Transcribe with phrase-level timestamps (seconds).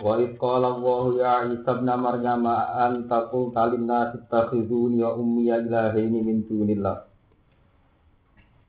[0.00, 6.24] Wa idh qala Allah ya Isa ibn Maryam anta qulta lin-nasi ittakhizuni wa ummi ilahaini
[6.24, 7.04] min dunillah.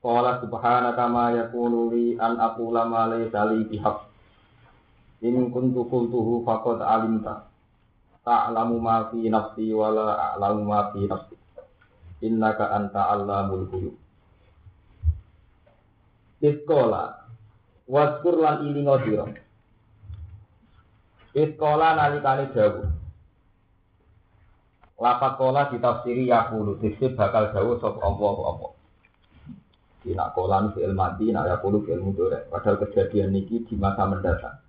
[0.03, 3.97] Qala subhanaka ma yakunu li an aqula ma laysa li bihaq.
[5.23, 7.47] In kuntu qultuhu faqad alimta.
[8.27, 11.35] Ta'lamu ma fi nafsi wa la a'lamu ma fi nafsi.
[12.27, 13.95] Innaka anta allamul ghuyub.
[16.43, 17.23] Iskola.
[17.87, 19.25] Waskur lan ilingo sira.
[21.31, 22.87] Iskola nalikane dawuh.
[25.01, 28.67] Lapat kola ditafsiri yakulu, disip bakal dawuh sop Allah apa.
[30.05, 32.45] Tidak kolan fi'il mati, nak yakulu fi'il mudore.
[32.51, 34.59] Padahal kejadian niki di masa mendatang.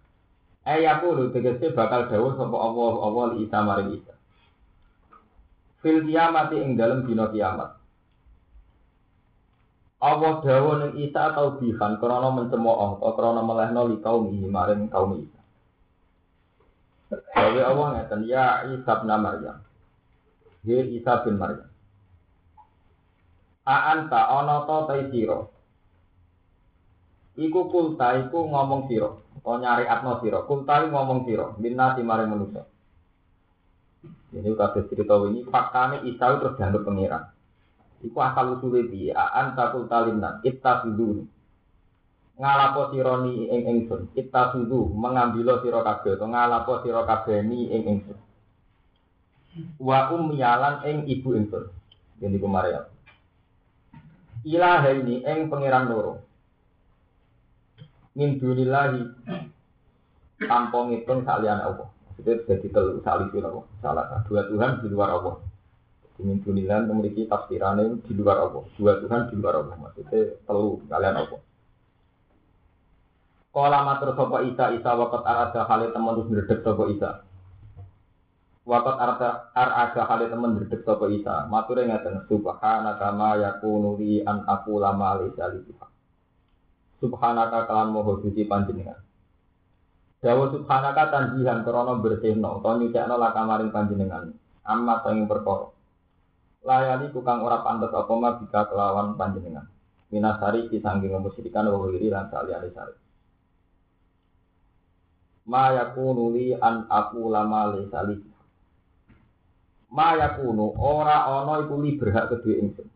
[0.63, 4.15] Eh yakulu, tegese bakal dawuh sop Allah Allah li isa maring isa.
[5.83, 7.71] Fil kiamati ing dalem dina kiamat.
[9.99, 15.19] Allah dawuh ning isa atau bihan krana mencemooh atau krana melehno li kaum maring kaum
[15.19, 15.42] isa.
[17.13, 19.57] Jadi Allah ngeten ya Isa bin Maryam.
[20.65, 21.69] Dia Isa bin Maryam.
[23.69, 24.95] Aanta ana ta ta.
[27.33, 29.09] Iku kulta iku ngomong sira,
[29.41, 30.45] utawa nyari atno sira.
[30.45, 32.69] Kulta ngomong sira, minna maring manusa.
[34.33, 37.25] Ini kabeh cerita ini faktane Isa terus dianggap pangeran.
[38.05, 39.17] Iku asal usule piye?
[39.17, 41.25] Aanta kulta linna ittakhiduni
[42.41, 44.13] ngalapo sironi ing ingsun?
[44.17, 48.19] Kita sudu mengambil sira kabeh to ngalapo sira kabeh ni ing ingsun?
[49.81, 51.69] Wa umyalan ing ibu ingsun.
[52.23, 52.93] Ini kemarin
[54.43, 56.15] ilaha ini ing pangeran loro.
[58.13, 59.03] Min dunillahi
[60.45, 61.89] tanpa ngitung salian Allah.
[62.21, 63.65] Itu jadi telu sali Allah.
[63.81, 65.41] Salah dua Tuhan di luar Allah.
[66.21, 68.63] Min dunillahi memiliki tafsirannya di luar Allah.
[68.77, 69.77] Dua Tuhan di luar Allah.
[69.81, 71.41] Maksudnya telu kalian Allah
[73.53, 77.11] Kala matur sapa Isa Isa wakat arada kali temen terus ndredeg sapa Isa.
[78.65, 81.45] Wakat arada arada kali temen ndredeg sapa Isa.
[81.53, 85.69] Mature ngaten subhanaka ma yakunu li an aku lama laysa li
[86.97, 88.97] Subhanaka kalam moho suci panjenengan.
[90.25, 94.33] Dawa subhanaka tanjihan krana bersihno utawa nyucikno lakamaring panjenengan.
[94.65, 95.69] Amma sing perkara.
[96.65, 99.69] Layani tukang ora pantes apa ma bisa kelawan panjenengan.
[100.09, 103.02] Minasari kisangking musyrikan wa wiri lan saliyane sari
[105.47, 107.83] ma yakunu li an aku lama li.
[107.91, 108.17] Sali
[109.93, 112.89] ma yakunu ora ana iku li berhak kedue ingsun.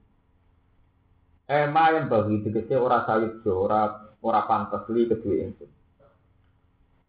[1.47, 5.71] Eh ma yang bagi tegese ora sayup ora ora pantes li kedue ingsun.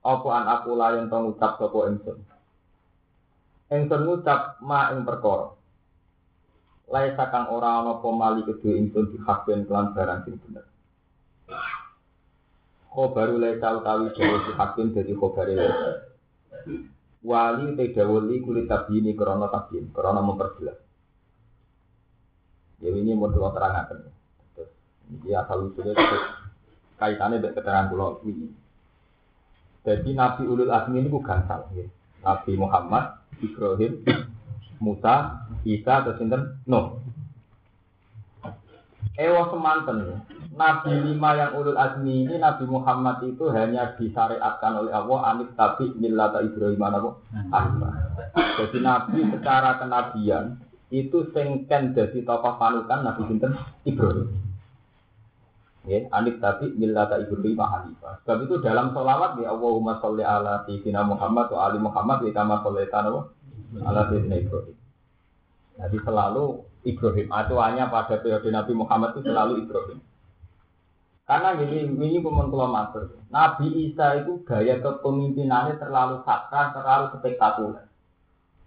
[0.07, 2.17] Apa an aku layan to ngucap sapa ingsun?
[3.73, 5.53] Ingsun ngucap ma ing perkara.
[6.87, 10.76] Laisa kang ora ana apa mali kedue ingsun dihakken kelan barang sing bener
[12.97, 15.53] khobaru laisa utawi dawa si hakim dadi khobare.
[15.53, 15.89] Laisa
[17.21, 20.81] wali te dawuli kulit tabini krana tabin krana memperjelas.
[22.81, 23.99] Ya ini mau dua terangaken.
[24.57, 24.71] Terus
[25.33, 25.93] asal usulnya
[26.97, 28.49] kaitannya dengan keterangan pulau ini.
[29.85, 31.87] Jadi Nabi Ulul Azmi ini bukan salah ya.
[32.25, 34.03] Nabi Muhammad, Ibrahim,
[34.83, 36.99] Musa, Isa, Sinten, no.
[39.17, 40.17] Ewa semanten ya.
[40.57, 45.93] Nabi lima yang ulul azmi ini Nabi Muhammad itu hanya disyariatkan oleh Allah anit tapi
[45.97, 47.09] millata Ibrahim apa?
[48.61, 50.57] Jadi Nabi secara kenabian
[50.93, 53.53] itu sengken jadi tokoh panutan Nabi Sinten
[53.85, 54.33] Ibrahim.
[55.85, 58.21] Ya, anit tapi millata Ibrahim Hanifah.
[58.21, 62.55] Sebab itu dalam sholawat ya Allahumma sholli ala sayyidina Muhammad wa ali Muhammad wa kama
[62.65, 64.77] shollaita ala sayyidina Ibrahim.
[65.77, 67.27] Jadi selalu Ibrahim.
[67.31, 69.99] Acuannya pada periode Nabi Muhammad itu selalu Ibrahim.
[71.27, 73.19] Karena ini ini pun matur.
[73.27, 77.85] Nabi Isa itu gaya kepemimpinannya terlalu sakral, terlalu spektakuler.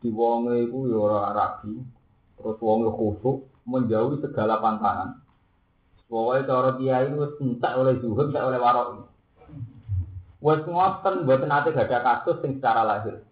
[0.04, 1.80] Di wonge itu ya ora rabi,
[2.36, 5.24] terus wonge khusuk, menjauhi segala pantangan.
[6.08, 9.08] Pokoknya cara dia itu entek oleh zuhud, entek oleh warok.
[10.40, 13.24] Wes ngoten buat nanti gak ada kasus yang secara lahir.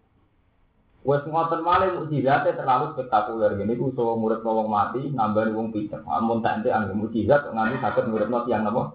[1.08, 6.04] Wes ngoten malih mukjizatnya terlalu spektakuler gini ku so murid wong mati nambah wong picek.
[6.04, 8.92] Amun tak ente anggo mukjizat nganti saged murid tiang napa?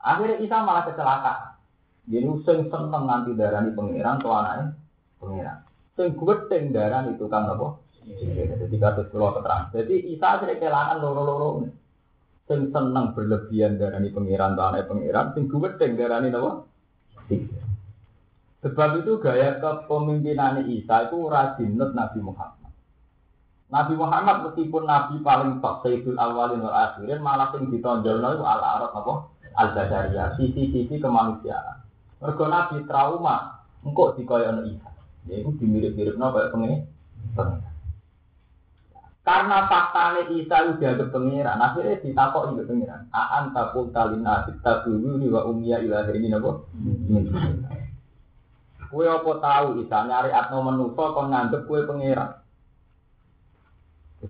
[0.00, 1.60] Akhirnya Isa malah kecelakaan.
[2.08, 4.64] Jadi sing seneng nganti darani pangeran tuh anaknya
[5.20, 5.58] pangeran.
[5.92, 7.66] Sing gedeng darani tukang apa?
[8.08, 9.76] Jadi kados kula keterangan.
[9.76, 11.68] Jadi Isa sering kelangan loro-loro.
[12.48, 16.50] Sing seneng berlebihan darani pangeran tuh anaknya pangeran, sing gedeng darani apa?
[18.62, 22.70] Sebab itu gaya kepemimpinan Isa itu rajinut Nabi Muhammad.
[23.74, 28.62] Nabi Muhammad meskipun Nabi paling top Sayyidul Awalin wal Akhirin malah sing ditonjolno itu al
[28.62, 29.14] arab apa?
[29.58, 31.82] Al Basyariyah, sisi-sisi kemanusiaan.
[32.22, 34.90] Mergo Nabi trauma engkau dikoyo Isa.
[35.26, 36.86] Ya itu dimirip-miripno kayak pengen.
[39.22, 43.00] Karena faktanya Isa itu dianggap pengiran, akhirnya ditakok juga pengiran.
[43.10, 46.70] Aan takul talina kita dulu wa umia ilahi ini nabo.
[48.92, 52.36] Kue apa tahu Isa nyari atno menuso kon nganggep kue pengiran.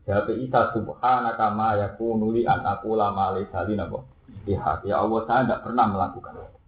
[0.06, 3.98] Jawab Isa subhanaka ma yakunu li an aku lama li salin apa?
[4.46, 6.58] Lihat ya Allah saya tidak pernah melakukan itu.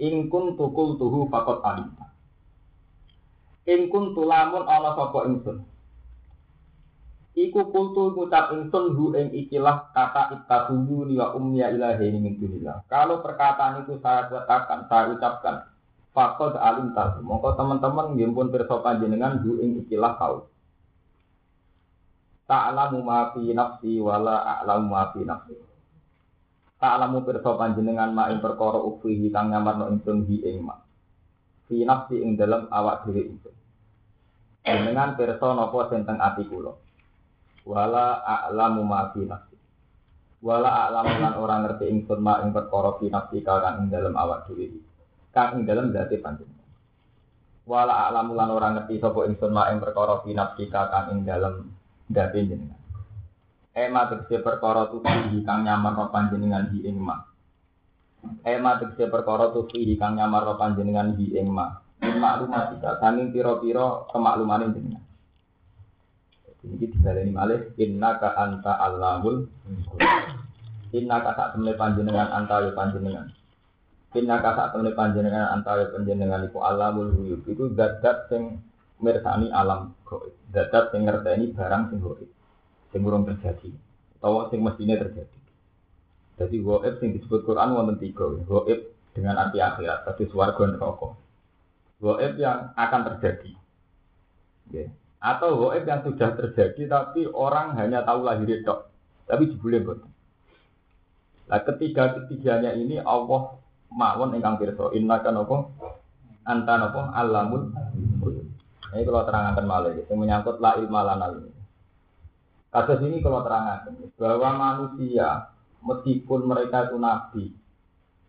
[0.00, 1.92] Ingkun tukul tuhu fakot alim.
[3.68, 5.62] Ingkun tulamun ana sapa ingsun.
[7.30, 12.82] Iku kultu ngucap ingsun hu ing ikilah kata ittakhudhu ni wa ummiya ilahi min dunillah.
[12.90, 15.56] Kalau perkataan itu saya katakan, saya ucapkan,
[16.10, 17.22] Fakod alim tahu.
[17.22, 20.50] Mongko teman-teman ngimpun pirsa panjenengan bu ing ikilah kau.
[22.50, 25.54] Ta'lamu ma fi nafsi wala a'lamu ma nafsi.
[26.82, 30.74] Ta'lamu pirsa panjenengan ma ing perkara ukhihi kang nyamarno ingsun hi ing ma.
[31.70, 33.54] Fi nafsi ing dalam awak dhewe ingsun.
[34.66, 36.74] Jenengan pirsa napa sing teng ati kula.
[37.70, 39.56] Wala a'lamu ma nafsi.
[40.42, 44.50] Wala a'lamu lan ora ngerti ingsun ma ing perkara fi nafsi kang ing dalam awak
[44.50, 44.89] iki
[45.30, 46.68] kang ing dalem zati panjenengan.
[47.66, 51.70] Wala a'lamu lan ora ngerti sapa ingsun mak ing perkara finafsika kang ing dalem
[52.10, 52.80] zati jenengan.
[53.70, 57.30] Ema tegese perkara tuhi kang nyamar panjenengan di ing mak.
[58.42, 61.86] Ema tegese perkara tuhi kang nyamar panjenengan di ing mak.
[62.00, 65.04] Maklumah kita, sanging piro-piro kemakluman jenengan.
[66.60, 69.48] Ini dibaleni malih inna ka anta allahul
[70.92, 73.32] inna ka sak temne panjenengan anta ya panjenengan
[74.10, 78.58] Inna kata temen panjenengan antara panjenengan iku alamul huyub itu zat-zat sing
[78.98, 80.34] mirsani alam goib.
[80.50, 82.30] Zat-zat sing ngerteni barang sing goib.
[82.90, 83.70] Sing urung terjadi.
[84.18, 85.38] Atau sing mestinya terjadi.
[86.42, 88.26] Jadi goib sing disebut Quran wonten tiga.
[88.42, 88.80] Goib
[89.14, 90.02] dengan arti akhirat.
[90.02, 91.14] Tadi suarga neraka.
[92.02, 93.52] Goib yang akan terjadi.
[94.74, 94.90] Yeah.
[95.22, 98.90] Atau goib yang sudah terjadi tapi orang hanya tahu lahir dok.
[99.30, 100.10] Tapi jebule boten.
[101.46, 103.54] Nah ketiga ketiganya ini Allah
[103.90, 104.94] mawon ingkang pirsa.
[104.96, 105.56] Inna kan apa
[106.46, 107.14] anta napa?
[107.14, 107.74] Alamul
[108.90, 111.52] ini kalau terangkan malah yang menyangkut la ilma lana ini.
[112.74, 117.44] Kasus ini kalau terangkan bahwa manusia meskipun mereka itu nabi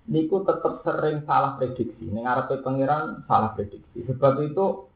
[0.09, 2.09] niku tetap sering salah prediksi.
[2.09, 4.05] Ning ngarepe pangeran salah prediksi.
[4.05, 4.91] Sebab itu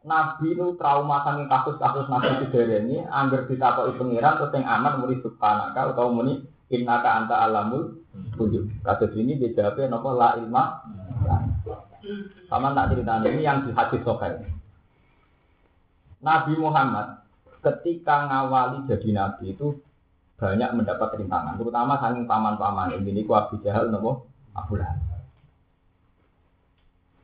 [0.00, 5.92] Nabi itu trauma saking kasus-kasus nabi ini angger ditakoki pangeran terus yang aman muni subhanaka
[5.92, 8.00] atau muni innaka anta alamul
[8.38, 8.70] wujud.
[8.86, 10.86] Kasus ini dia jawabnya nopo la ilma.
[12.48, 14.40] Sama tak cerita ini yang di hadis sokai.
[16.20, 17.26] Nabi Muhammad
[17.60, 19.76] ketika ngawali jadi nabi itu
[20.40, 22.96] banyak mendapat rintangan, terutama saking paman-paman.
[22.96, 24.24] Ini ku Abu Jahal nopo
[24.56, 25.10] Abu Lahab.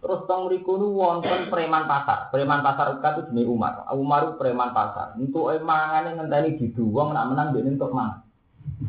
[0.07, 2.31] Terus tong mriku nu wonten preman pasar.
[2.31, 3.91] Preman pasar uka itu jenis Umar.
[3.91, 5.19] Umar preman pasar.
[5.19, 8.26] Untuk emangane ngenteni diduwong nak menang dia untuk mangan.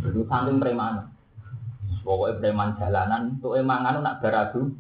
[0.04, 1.12] Itu saking preman.
[2.04, 4.72] Pokoknya preman jalanan, untuk emangan nak beradu.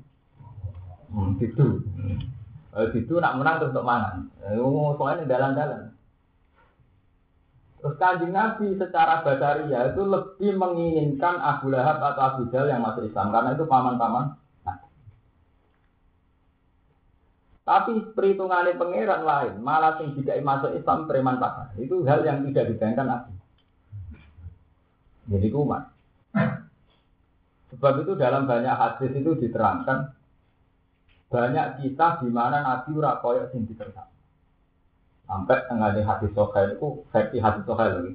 [1.11, 1.83] Hmm, gitu.
[2.77, 4.29] Eh, gitu nak menang terus untuk mangan.
[4.43, 4.55] Eh,
[4.95, 5.97] soalnya dalan-dalan.
[7.77, 13.05] Terus kanjeng Nabi secara basaria itu lebih menginginkan Abu Lahab atau Abu Jahal yang masuk
[13.05, 14.25] Islam karena itu paman-paman.
[17.67, 21.75] Tapi perhitungannya pangeran lain, malah yang tidak masuk Islam preman pasar.
[21.75, 23.31] Itu hal yang tidak dibayangkan Nabi.
[25.27, 25.83] Jadi kumat.
[27.67, 30.15] Sebab itu dalam banyak hadis itu diterangkan
[31.27, 34.07] banyak kisah di mana Nabi ora koyo sing diterangkan.
[35.27, 38.13] Sampai tengah di hadis sohail itu versi hadis sohail lagi.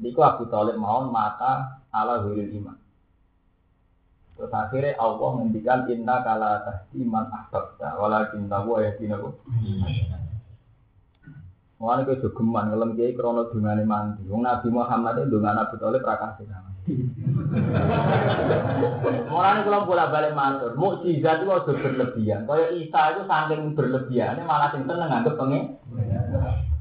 [0.00, 2.80] Niku Abu Talib mau mata ala hulil iman.
[4.34, 9.30] Terus akhirnya Allah menghentikan inna kala tahdi man ahbabta walakin tahu ayatinaku.
[11.82, 14.22] Mulane kowe jogeman ngelem kiai krana dungane mandi.
[14.30, 16.46] Wong Nabi Muhammad itu dungan Abu Thalib ra kasih
[19.32, 22.44] Mulane kula bolak-balik matur, mukjizat itu aja berlebihan.
[22.44, 25.74] Kaya Isa itu saking berlebihannya malah sing seneng nganggep pengen.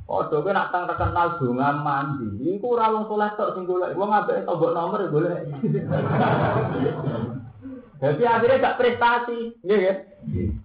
[0.03, 2.53] Padha kowe nak tang terkenal donga mandi.
[2.53, 3.97] Iku ora wong saleh tok sing golek.
[3.97, 5.41] Wong ambek tombok nomor ya golek.
[8.03, 9.95] Jadi akhirnya gak prestasi, iya ya.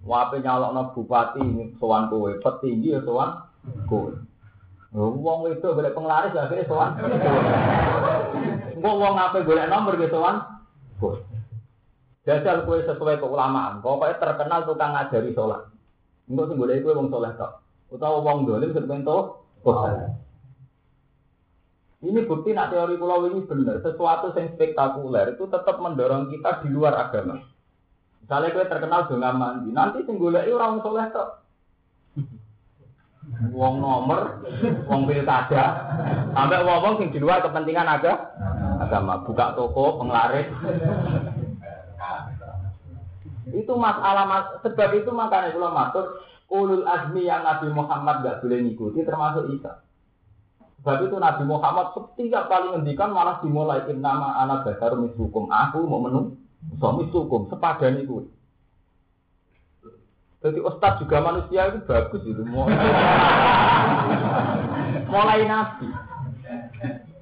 [0.03, 3.47] Wape nyalok bupati sowan kowe, petinggi ya sowan
[3.85, 4.13] kowe.
[4.93, 6.97] Wong itu golek penglaris akhirnya sowan.
[8.73, 10.41] Engko wong ape golek nomor gitu sowan.
[12.25, 13.81] Jajal kowe sesuai keulamaan.
[13.85, 15.69] Pokoknya terkenal tukang ngajari sholat.
[16.25, 17.61] Engko sing golek kowe wong soleh tok.
[17.89, 19.05] Utawa wong dolim sing pengen
[21.99, 23.83] ini bukti nak teori pulau ini benar.
[23.83, 27.43] Sesuatu yang spektakuler itu tetap mendorong kita di luar agama.
[28.23, 31.43] Misalnya gue terkenal dengan mandi, nanti sing golek orang soleh kok.
[33.55, 34.43] Wong nomor,
[34.89, 35.63] wong pilkada,
[36.35, 38.35] sampai wong wong sing di luar kepentingan aga,
[38.83, 40.49] agama, buka toko, penglaris.
[43.49, 46.05] itu masalah mas, sebab itu makanya kalau matur
[46.53, 49.81] ulul azmi yang Nabi Muhammad gak boleh ngikuti termasuk Isa.
[50.81, 55.49] Sebab itu Nabi Muhammad setiap kali ngendikan malah dimulai nama anak dasar misukum.
[55.49, 56.39] Aku mau menung,
[56.77, 58.29] so misukum, sepadan itu.
[60.39, 62.43] Jadi ustaz juga manusia itu bagus itu.
[65.11, 65.87] Mulai Nabi.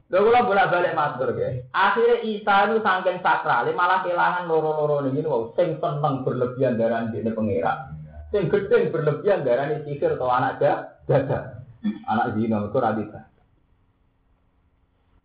[0.07, 1.67] Lha kula bolak-balik matur nggih.
[1.75, 7.19] Akhire Isa itu saking sakral, malah kelangan loro-loro ini wow, sing seneng berlebihan darah di
[7.27, 7.91] pengira.
[8.31, 10.63] Sing gedeng berlebihan darah ini sihir atau anak
[11.09, 11.59] jaga.
[12.07, 13.19] Anak zina itu radita.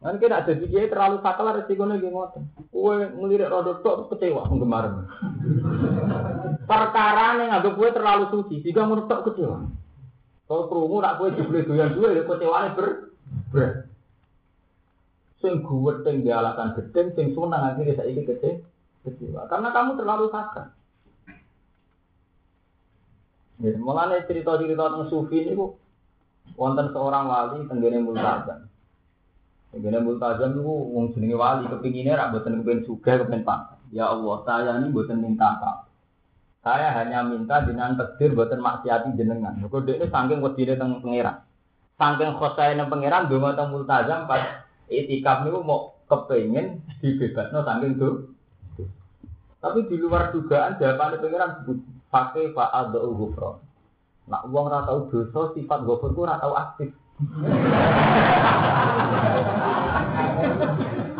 [0.02, 2.42] Kan kena jadi kiai terlalu sakal resikonya nih ngoten.
[2.74, 5.06] Kue ngelirik rodok tok kecewa penggemar.
[6.70, 9.62] Perkara nih nggak kue terlalu suci, jika menurut tok kecewa.
[10.50, 12.86] Kalau kerungu nak kue dibeli doyan dua, ya kecewa ber
[13.54, 13.86] ber.
[15.38, 18.58] Sing gue teng dialakan gedeng, sing senang akhirnya saya ini kece
[19.06, 19.46] kecewa.
[19.46, 20.66] Karena kamu terlalu sakal.
[23.62, 25.78] Ya, mulanya cerita-cerita tentang sufi ini bu,
[26.58, 28.71] wonten seorang wali tenggene multazam.
[29.72, 33.80] Begini multazam itu wong jenenge wali kepinginnya rak boten kepengin juga kepengin pak.
[33.88, 35.88] Ya Allah, saya ini boten minta apa.
[36.60, 39.56] Saya hanya minta dengan takdir boten maksiati jenengan.
[39.56, 41.40] Mergo dekne saking wedine teng pangeran.
[41.96, 44.62] Saking khosaine pangeran donga teng multazam pas
[44.92, 48.14] itikaf niku mau kepengin dibebasno saking tuh.
[49.58, 51.50] Tapi di luar dugaan jawaban pangeran
[52.12, 53.56] pakai Pak Ado Gufron.
[54.28, 56.94] Nak uang ratau dosa sifat gofur ku ratau aktif.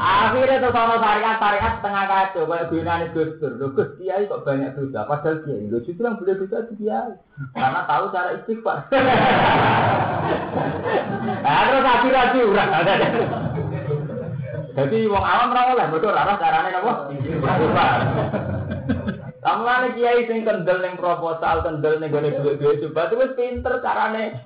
[0.02, 3.52] Akhirnya tuh kalau syariat syariat setengah kacau kayak gunanya Gus Dur.
[3.70, 5.06] Gus Kiai kok banyak dosa.
[5.06, 7.14] Padahal Kiai lo justru yang boleh dosa itu Kiai.
[7.54, 8.78] Karena tahu cara istighfar.
[11.46, 12.70] nah, terus akhir lagi urang.
[14.72, 16.92] Jadi wong awam ora oleh betul arah carane napa?
[17.14, 18.51] Istighfar.
[19.42, 24.38] Kamane kiai sing kendel ning proposal, kendel ning gone duit-duit coba wis pinter carane.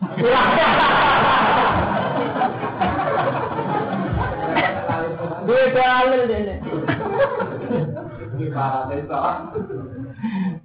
[5.45, 6.55] Duit dalil dene.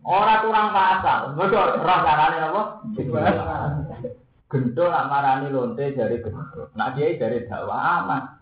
[0.07, 2.61] Ora kurang pasal, betul roh carane apa?
[4.47, 6.71] Gendol nak marani lonte dari gendol.
[6.79, 8.40] Nak kiai dari dakwah aman.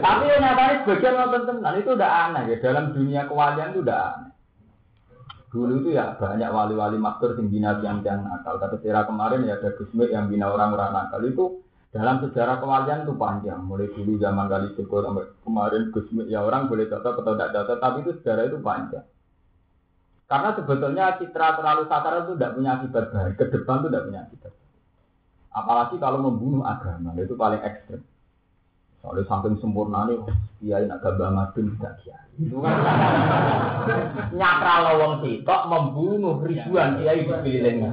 [0.00, 3.98] Tapi yang nyatanya sebagian nonton tenan itu udah aneh ya dalam dunia kewalian itu udah
[3.98, 4.32] aneh.
[5.50, 8.62] Dulu itu ya banyak wali-wali master yang bina tiang-tiang nakal.
[8.62, 11.44] Tapi secara kemarin ya ada Gusmi yang bina orang-orang nakal itu
[11.90, 13.60] dalam sejarah kewalian itu panjang.
[13.66, 17.78] Mulai dulu zaman kali syukur sampai kemarin Gusmi ya orang boleh cocok atau tidak cocok.
[17.82, 19.06] Tapi itu sejarah itu panjang.
[20.30, 23.34] Karena sebetulnya citra terlalu satar itu tidak punya akibat baik.
[23.34, 24.52] Ke depan itu tidak punya akibat.
[25.50, 28.06] Apalagi kalau membunuh agama, itu paling ekstrim.
[29.00, 30.20] Soalnya saking sempurna nih,
[30.60, 32.28] kiai nak gabah madun tidak kiai.
[32.36, 32.76] Itu kan
[34.36, 37.90] nyakra lawang sitok membunuh ribuan kiai di sekelilingnya.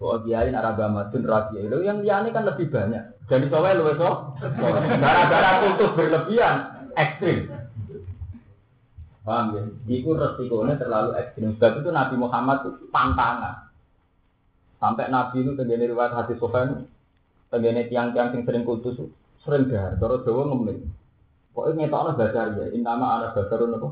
[0.00, 3.04] Oh kiai nak gabah madun rakyat itu yang liane kan lebih banyak.
[3.28, 4.32] Jadi soalnya lu so,
[5.04, 6.56] gara-gara kultus berlebihan
[6.96, 7.52] ekstrim.
[9.28, 9.62] Paham ya?
[9.84, 11.60] Iku resikonya terlalu ekstrim.
[11.60, 13.67] Sebab itu Nabi Muhammad itu pantangan.
[14.78, 16.86] Sampai Nabi itu tenggene riwayat hadis sokan,
[17.50, 18.94] tenggene tiang-tiang yang sering kultus
[19.42, 20.86] sering gahar, terus Jawa ngemin.
[21.50, 23.88] Pokoknya ngetokno dasar ya, intama anak dasarun apa?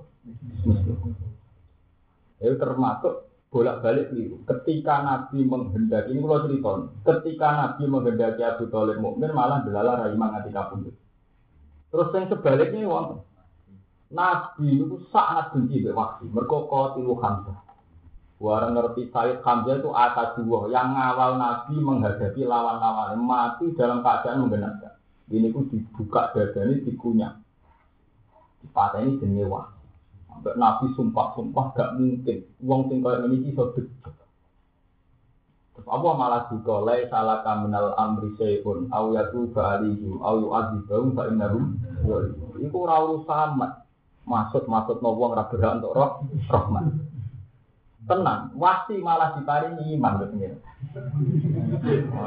[2.38, 4.38] Itu termasuk bolak-balik itu.
[4.46, 10.14] Ketika Nabi menghendaki, ini kalau cerita, ketika Nabi menghendaki Abu Talib mukmin malah delala rai
[10.14, 10.94] mangati kapundut.
[11.90, 13.26] Terus yang sebaliknya wong
[14.14, 16.58] Nabi itu sangat benci mereka
[16.94, 17.65] tilu hamzah.
[18.36, 24.44] Warang ngerti Said Hamzah itu akad dua yang ngawal Nabi menghadapi lawan-lawan mati dalam keadaan
[24.44, 24.92] menggenapkan.
[25.32, 27.32] Ini pun dibuka dada ini dikunyah.
[28.76, 29.72] Pada ini jenyewa.
[30.28, 32.44] Sampai Nabi sumpah-sumpah gak mungkin.
[32.60, 34.10] Uang sing kaya ini bisa bejo.
[35.76, 41.64] Terus apa malah juga lai salah kaminal amri syai'un au yatu ba'alihi au yu'adzibahum fa'innarum
[42.56, 43.60] Iku ora urusan
[44.26, 47.05] Maksud maksud no wong untuk roh rahmat.
[48.06, 50.62] Tenang, wasi malah diparingi iman gitu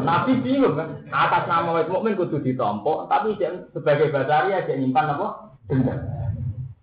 [0.04, 3.40] Nabi bingung kan, atas nama wajib mukmin kudu ditompok, tapi
[3.72, 5.56] sebagai basaria dia nyimpan apa?
[5.72, 6.00] Dendam.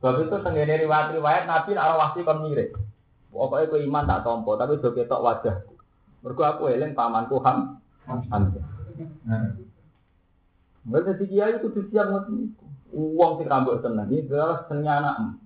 [0.00, 2.72] Sebab itu tenggene riwayat-riwayat Nabi arah wasi kon mirip.
[3.28, 5.56] Pokoknya ku iman tak tompo, tapi do ketok wajah.
[6.24, 7.84] Mergo aku eling pamanku Ham.
[8.06, 8.64] Hamzah.
[10.86, 12.54] Jadi kiai itu siap ngoten.
[12.96, 15.36] Uang sing rambut seneng iki adalah anak.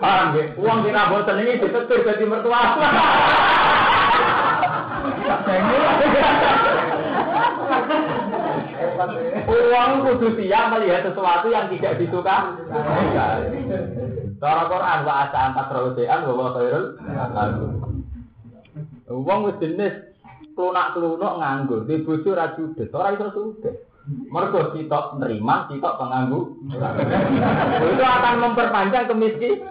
[0.00, 0.44] Paham ya?
[0.56, 2.60] Uang rambut seneng iki ditetir dadi mertua.
[9.44, 12.56] Uang kudu siap melihat sesuatu yang tidak disuka.
[14.40, 16.96] Cara Quran wa asa antak rawsean wa khairul
[19.10, 19.94] Uang wis jenis
[20.56, 23.58] klunak-klunuk nganggur, di bojo ra judes, ora iso.
[24.08, 26.56] Mergo sitok nerima, sitok penganggu.
[27.94, 29.60] Itu akan memperpanjang kemiskin.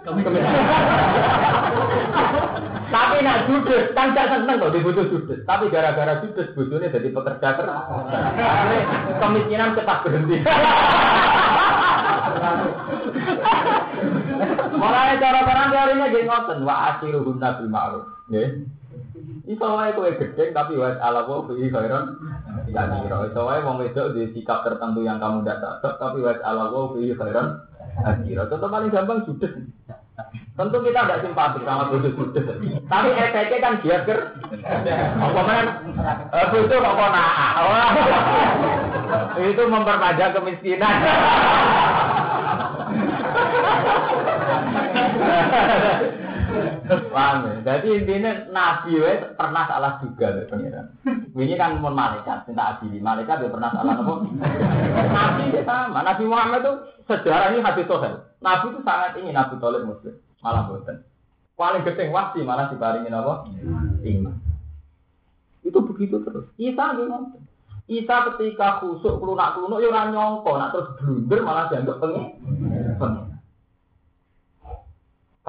[2.90, 5.46] Tapi nak judes, kan gak seneng kok dibutuh judes.
[5.46, 7.84] Tapi gara-gara judes bojone jadi pekerja keras.
[9.22, 10.42] Kemiskinan cepat berhenti.
[14.74, 18.06] Mulai cara orang teorinya gini ngoten, wa asiruhun nabi ma'ruf.
[18.26, 18.66] Nggih.
[19.50, 22.14] Iso wae kowe gedhe tapi wa ala wa fi khairan
[22.70, 23.16] ya kira.
[23.30, 26.94] Iso wae wong wedok di sikap tertentu yang kamu tidak cocok tapi wa ala wa
[26.94, 27.46] fi khairan
[28.26, 28.42] kira.
[28.46, 29.52] Contoh paling gampang judes.
[30.54, 32.46] Tentu kita tidak simpati sama bodoh judes.
[32.86, 34.20] Tapi efeknya kan dia ker.
[35.18, 35.72] Apa mana?
[36.52, 37.90] Bodoh kok nah.
[39.40, 40.96] Itu memperpanjang kemiskinan.
[46.90, 47.54] Paham ya?
[47.62, 50.86] Jadi intinya Nabi we pernah salah juga loh pengiran.
[51.30, 52.98] Ini kan mau malaikat, minta adili.
[52.98, 54.26] Malaikat dia pernah salah nopo.
[55.14, 56.02] Nabi dia sama.
[56.02, 56.72] Nabi Muhammad itu
[57.06, 58.14] sejarah ini hadis sohel.
[58.42, 60.18] Nabi itu sangat ingin Nabi Tolib Muslim.
[60.42, 61.06] Malah boten.
[61.54, 63.46] Paling gede wasi malah dibaringin apa?
[64.02, 64.34] Iman.
[65.62, 66.50] Itu begitu terus.
[66.58, 67.36] Isa gimana?
[67.90, 72.26] Isa ketika khusuk kelunak kelunak ya orang nyongko, nak terus blunder malah dianggap pengen.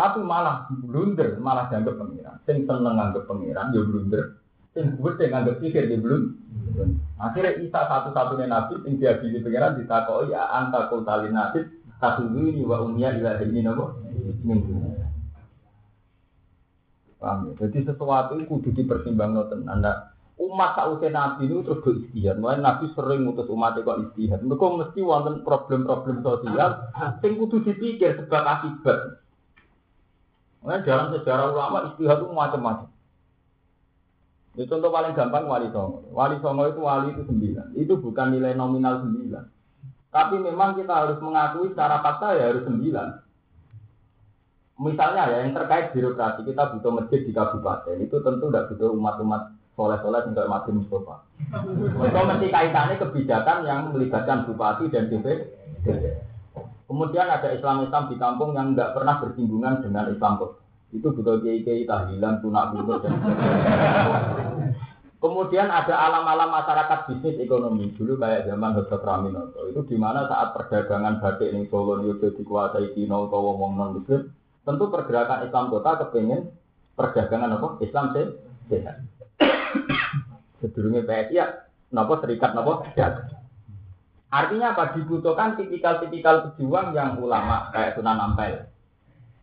[0.02, 2.42] Tapi malah blunder, malah dianggap pengiran.
[2.50, 4.42] Sing seneng nganggap pengiran, ya blunder.
[4.74, 6.34] Sing gede nganggap pikir dia belum.
[7.22, 10.90] Akhirnya Isa satu-satunya nabi yang dia pilih pengiran ditakoi ya anta
[11.30, 11.70] nabi
[12.02, 14.02] satu ini wa umya ila ini nopo.
[17.22, 17.70] Paham ya?
[17.70, 19.86] Jadi sesuatu itu kudu dipertimbangkan tenan.
[20.42, 22.42] umat sausé nabi itu terus go istihad.
[22.42, 24.42] Mulai nabi sering mutus umat kok istihad.
[24.42, 26.90] Mereka mesti wonten problem-problem sosial
[27.22, 29.21] sing kudu dipikir sebab akibat.
[30.62, 32.90] Mulai dalam sejarah ulama istihad itu macam-macam.
[34.54, 36.06] Itu contoh paling gampang wali songo.
[36.14, 37.68] Wali songo itu wali itu sembilan.
[37.74, 39.44] Itu bukan nilai nominal sembilan.
[40.12, 43.08] Tapi memang kita harus mengakui secara fakta ya harus sembilan.
[44.82, 49.54] Misalnya ya yang terkait birokrasi kita butuh masjid di kabupaten itu tentu tidak butuh umat-umat
[49.78, 51.16] soleh-soleh yang mati Mustafa.
[51.82, 56.31] Itu mesti kaitannya kebijakan yang melibatkan bupati dan DPD.
[56.92, 60.60] Kemudian ada Islam-Islam di kampung yang nggak pernah bersinggungan dengan Islam kok.
[60.92, 63.16] Itu butuh kiai-kiai tahlilan, tunak butuh dan
[65.24, 67.96] Kemudian ada alam-alam masyarakat bisnis ekonomi.
[67.96, 69.00] Dulu kayak zaman Dr.
[69.00, 69.72] Raminoto.
[69.72, 74.28] Itu di mana saat perdagangan batik ini Solo itu dikuasai Cina atau wong non Muslim
[74.68, 76.52] tentu pergerakan Islam kota kepingin
[77.00, 77.68] perdagangan apa?
[77.80, 78.06] Islam
[78.68, 78.98] sehat.
[80.60, 81.46] Sedurungnya PSI ya,
[81.96, 82.84] nopo serikat nopo
[84.32, 84.96] Artinya apa?
[84.96, 88.64] Dibutuhkan tipikal-tipikal pejuang yang ulama kayak Sunan Ampel.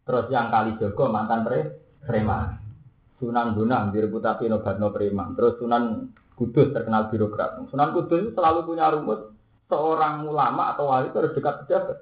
[0.09, 2.57] Terus yang kali Jogo mantan pre preman.
[3.21, 5.37] Sunan Bonang direputasi nobatno preman.
[5.37, 7.61] Terus Sunan Kudus terkenal birokrat.
[7.69, 9.37] Sunan Kudus selalu punya rumus
[9.69, 11.99] seorang ulama atau wali itu harus dekat pejabat.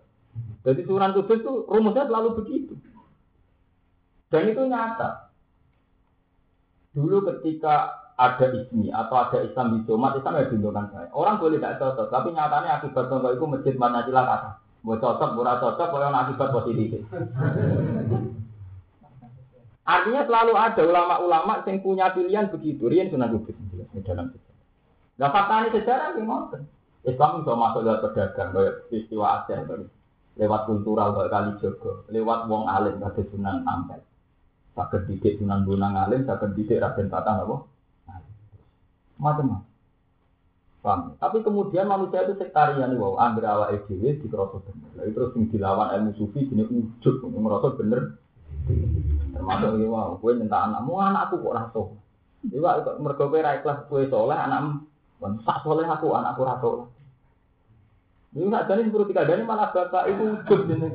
[0.62, 2.78] Jadi Sunan Kudus itu rumusnya selalu begitu.
[4.30, 5.34] Dan itu nyata.
[6.94, 11.08] Dulu ketika ada ismi atau ada Islam di Jumat, Islam ya diuntukkan saya.
[11.12, 14.50] Orang boleh tidak cocok, tapi nyatanya akibat contoh itu masjid mana silat kata.
[14.88, 17.00] Mau cocok, mau cocok, kalau akibat positif.
[19.86, 22.90] Artinya selalu ada ulama-ulama yang punya pilihan begitu.
[22.90, 24.56] Rian sunnah kudus di dalam sejarah.
[25.16, 26.58] Nah fakta ini sejarah gimana?
[27.06, 29.62] Islam bisa masuk lewat pedagang, lewat peristiwa Aceh,
[30.42, 34.02] lewat kultural, lewat kali Jogo, lewat wong alim, kata Sunan Ampel.
[34.74, 37.56] Sakit didik Sunan Bonang alim, sakit didik Raden Patang, apa?
[39.16, 39.64] Macam-macam.
[40.86, 41.18] Paham?
[41.18, 44.90] Tapi kemudian manusia itu sektarian wow, awal EDW di kerosot bener.
[45.02, 48.22] Lalu terus yang dilawan ilmu sufi jenis ujuk, merosot bener.
[49.34, 51.82] Termasuk ini wow, gue minta anakmu, anakku kok raso.
[52.46, 54.86] Iwa mereka kue kelas kue soleh, anakmu
[55.42, 56.72] sak soleh aku anakku ratu.
[58.36, 60.92] Ini nggak jadi sepuluh tiga dari malah bapak itu ujub jadi.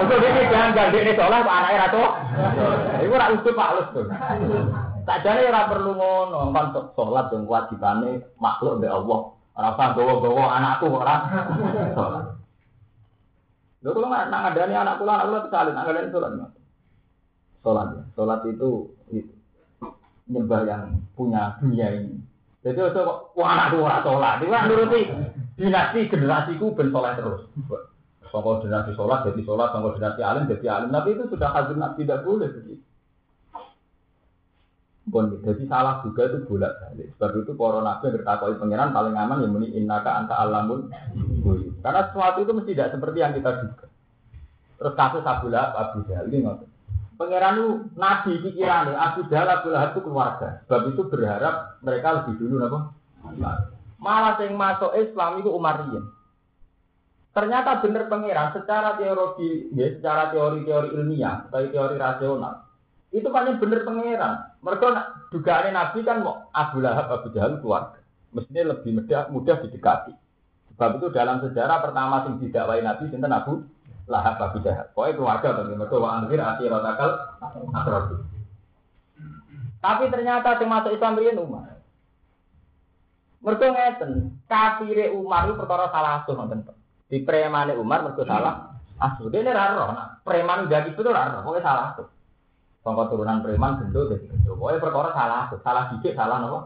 [0.00, 2.02] Maksud ini jangan ganti ini pak anaknya ratu.
[3.04, 4.06] Ibu rak ujub pak lus tuh.
[5.10, 9.34] Tak jadi ora perlu ngono kan sholat yang kewajibannya makhluk dari Allah.
[9.58, 11.22] Rasa bawa-bawa anakku orang
[11.98, 12.24] sholat.
[13.82, 16.30] Lalu kalau nggak nang ada nih anak pulang, anak pulang tersalin, nggak ada sholat.
[17.58, 18.02] Sholat, ya.
[18.14, 18.70] sholat itu
[20.30, 20.82] nyembah yang
[21.18, 22.22] punya dunia ini.
[22.62, 25.00] Jadi kok wah anakku ora sholat, itu kan nuruti
[25.58, 27.50] dinasti generasiku ben soleh terus.
[28.30, 30.94] Songkol dinasti sholat jadi sholat, songkol dinasti alim jadi alim.
[30.94, 32.89] Tapi itu sudah hadir tidak boleh begitu.
[35.08, 37.08] Bon, jadi salah juga itu bolak balik.
[37.16, 40.92] Sebab itu para nabi bertakoi pangeran paling aman yang muni innaka anta alamun.
[41.80, 43.86] Karena sesuatu itu mesti tidak seperti yang kita duga.
[44.80, 46.46] Terus kasus Abu Lahab, Abu Jahal ini.
[47.16, 50.48] Pangeran itu nabi pikiran Abu Jahal, Abu Lahab itu keluarga.
[50.68, 52.80] Sebab itu berharap mereka lebih dulu apa?
[54.00, 56.04] Malah yang masuk Islam itu Umariyah.
[57.30, 62.66] Ternyata benar pangeran secara teori, ya, secara teori-teori ilmiah, atau teori rasional,
[63.10, 64.34] itu kan benar pangeran.
[64.62, 64.86] Mereka
[65.34, 67.98] dugaan Nabi kan mau Abu Lahab, Abu Jahal keluarga.
[68.30, 70.14] Mestinya lebih mudah, mudah didekati.
[70.70, 73.66] Sebab itu dalam sejarah pertama yang didakwai Nabi sinten Abu
[74.06, 74.86] Lahab Abu Jahal.
[74.94, 76.38] Pokoknya keluarga tapi mereka wa anzir
[76.70, 77.10] rotakal
[77.74, 78.14] atrofi.
[79.80, 81.80] Tapi ternyata yang masuk Islam ini Umar.
[83.40, 86.76] Mereka ngeten, kafire Umar itu perkara salah asuh nonton.
[87.08, 89.32] Di premane Umar mereka salah asuh.
[89.32, 92.19] Ini raro, nah, preman jadi itu raro, pokoknya salah asuh.
[92.80, 94.56] Sangka turunan preman gendut jadi gendut.
[94.56, 96.58] Pokoknya perkara salah salah dikit, salah nopo.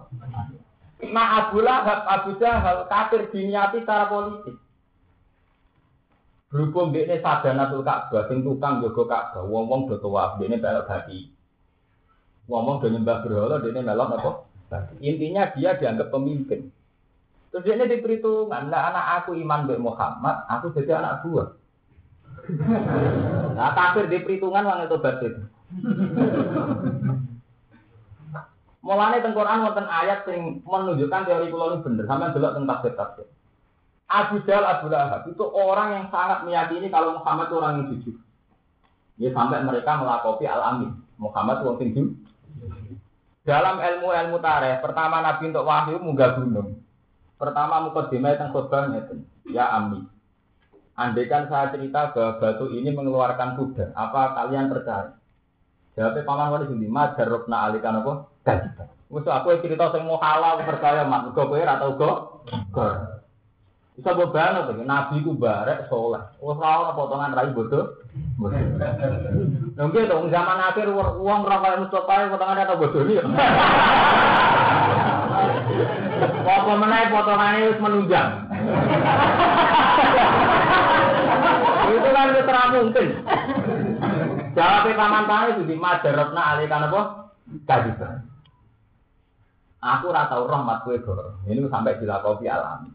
[1.10, 4.54] Nah Abu Lahab, Abu Jahal, kafir diniati secara politik.
[6.54, 11.34] Berhubung dia sadanatul Ka'bah, sing tukang jogo Ka'bah, wong-wong do tawaf, dia belok hati.
[12.46, 14.30] Wong-wong do nyembah berhala, ini melok apa?
[15.02, 16.70] Intinya dia dianggap pemimpin.
[17.50, 21.48] Terus dia ini diperhitungan, nah anak aku iman be Muhammad, aku jadi anak buah.
[23.54, 25.46] Nah kafir di perhitungan wong itu batin.
[28.84, 33.26] Mulane teng Quran wonten ayat yang menunjukkan teori kula ini bener, sampean delok teng tafsir.
[34.04, 38.16] Abu Jahal Abu Lahab itu orang yang sangat meyakini kalau Muhammad itu orang yang jujur.
[39.16, 40.92] Ya sampai mereka melakopi al-amin.
[41.16, 42.08] Muhammad itu yang jujur.
[43.44, 46.80] Dalam ilmu-ilmu tareh, pertama Nabi untuk wahyu munggah gunung.
[47.36, 49.20] Pertama mukadimah tentang khutbah itu,
[49.52, 50.00] ya Ami.
[50.96, 55.18] Andaikan saya cerita bahwa batu ini mengeluarkan kuda, apa kalian percaya?
[55.94, 58.26] Jawabnya paman wali sini, majar rokna alikan apa?
[58.42, 58.90] Kajiban.
[59.14, 62.12] Musuh aku cerita sing mau halal percaya mat, gue kowe atau gue?
[63.94, 64.74] Bisa beban apa?
[64.74, 66.18] Nabi ku barek soleh.
[66.42, 67.94] Wes ora potongan rai bodoh.
[69.78, 73.22] Nggih dong zaman akhir uang ora kaya Mustofa potongan atau bodoh iki.
[76.42, 78.28] Apa meneh potongane wis menunjang.
[81.86, 83.06] Itu kan wis mungkin.
[84.54, 87.00] Jawabnya paman paman itu di majarotna alikan apa?
[87.66, 88.24] Kajiban.
[89.84, 91.42] Aku rata rahmat kue gor.
[91.44, 92.88] Ini sampai dilakopi alami.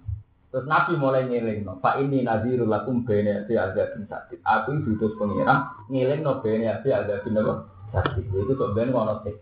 [0.49, 1.77] Terus Nabi mulai ngiling no.
[1.77, 4.41] Pak ini nadirul lakum bene si ada bin sakit.
[4.41, 7.37] Aku diutus pengira ngiling no bene si ada bin?
[7.93, 8.25] Sakit.
[8.33, 9.35] Itu sebenarnya ngono sih.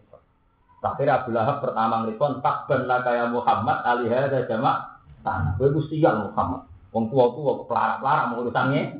[0.77, 4.77] Terakhir Abu Lahab pertama ngelipon tak benar kayak Muhammad alihah ada jamak
[5.25, 5.57] tanah.
[5.57, 6.69] Gue gue sial Muhammad.
[6.97, 8.97] Wong tua tua pelarak mau urusannya.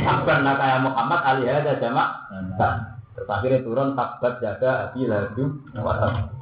[0.00, 2.08] Tak benar kayak Muhammad alihah ada jamak
[2.56, 2.96] tanah.
[3.12, 6.32] Terus akhirnya turun takbat jaga Abi Lahab.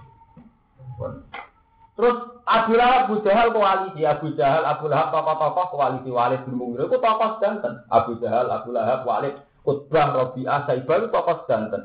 [1.98, 6.86] Terus Abu Lahab, Abu Jahal koalisi, Abu Jahal, Abu Lahab tokoh-tokoh koalisi Walid bin Mughirah
[6.86, 7.74] itu tokoh sedanten.
[7.90, 9.34] Abu Jahal, Abu Lahab, Walid,
[9.66, 11.82] Utbah, Robi'ah, Saibah itu tokoh sedanten.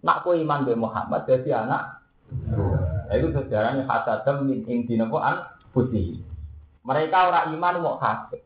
[0.00, 2.00] Nak ku iman be Muhammad jadi anak.
[2.48, 6.16] Nah, itu sejarahnya hasadam min indina an putih.
[6.88, 8.40] Mereka orang iman mau hasad.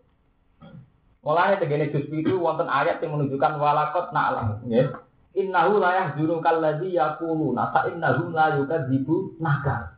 [1.22, 4.58] Mulanya tegene juz itu wonten ayat yang menunjukkan walakot na'lam.
[4.66, 4.90] Ya.
[5.38, 9.94] Innahu la yahzunukal ladzi yaquluna fa innahum la yukadzibu nakal.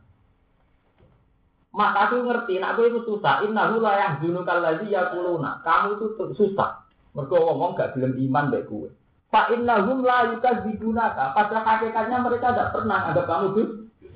[1.75, 3.43] Mak aku ngerti, nak aku itu susah.
[3.43, 5.65] Inna la yahzunu kallazi yaquluna.
[5.65, 6.05] Kamu itu
[6.37, 6.87] susah.
[7.11, 8.93] Mergo ngomong gak gelem iman baik gue.
[9.27, 11.35] Fa innahum la yukadzibunaka.
[11.35, 13.67] Pada hakikatnya mereka tidak pernah ada kamu tuh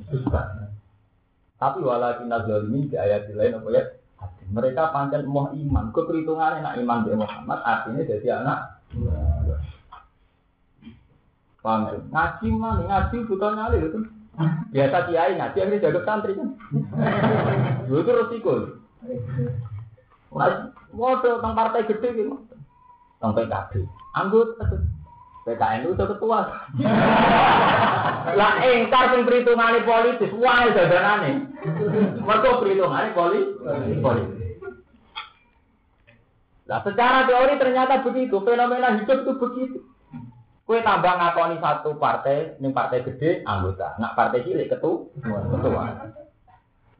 [0.08, 0.72] susah.
[1.60, 3.84] Tapi walakin zalimin di ayat lain apa ya?
[4.50, 5.94] Mereka pancen mau iman.
[5.94, 8.60] Keperhitungannya nak iman di Muhammad artinya jadi anak.
[11.60, 12.82] Paham Ngaji mana?
[12.88, 14.00] Ngaji bukan nyali itu.
[14.72, 16.56] Biasa kiai ngaji akhirnya jaga santri kan.
[17.92, 18.54] Itu resiko.
[20.96, 22.34] Mau tentang partai gede gitu.
[23.20, 23.72] Tentang PKB.
[24.16, 24.66] Anggota
[25.50, 26.40] PKN itu ketua.
[28.38, 31.50] Lah engkar sing perhitungane politis, wae dadanane.
[32.22, 33.42] Mergo perhitungane poli
[33.98, 34.38] politis.
[36.70, 39.80] Nah, secara teori ternyata begitu, fenomena hidup itu begitu.
[40.70, 43.98] Kue tambah ngakoni satu partai, ini partai gede, anggota.
[43.98, 45.10] Nak partai cilik, ketua.
[45.50, 46.14] ketua.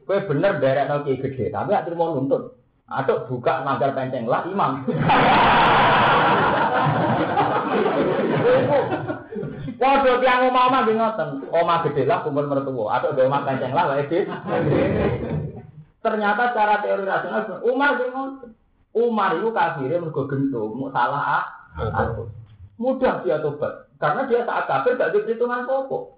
[0.02, 2.58] Kue bener derek no gede, tapi akhirnya mau nuntut.
[2.90, 4.82] Aduk buka nagar penceng lah, imam.
[9.80, 11.28] Waduh, tiang omah di ngoten.
[11.48, 13.00] Omah gede lah, kumpul mertua.
[13.00, 14.04] Aduk di omah penceng lah, lah
[16.00, 18.50] Ternyata secara teori rasional, Umar di ngoten.
[18.90, 21.44] Umar itu kafirnya mergo gento, mau salah ah.
[22.76, 23.86] Mudah dia tobat.
[24.02, 26.16] Karena dia saat kafir gak diperhitungan pokok.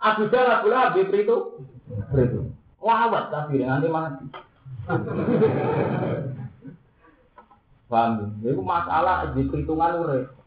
[0.00, 1.36] Abu Jalal pula Habib itu
[2.08, 2.56] berhitung.
[2.80, 4.24] Wawat kafir nanti mati.
[7.92, 10.39] Paham Itu masalah di perhitungan urip.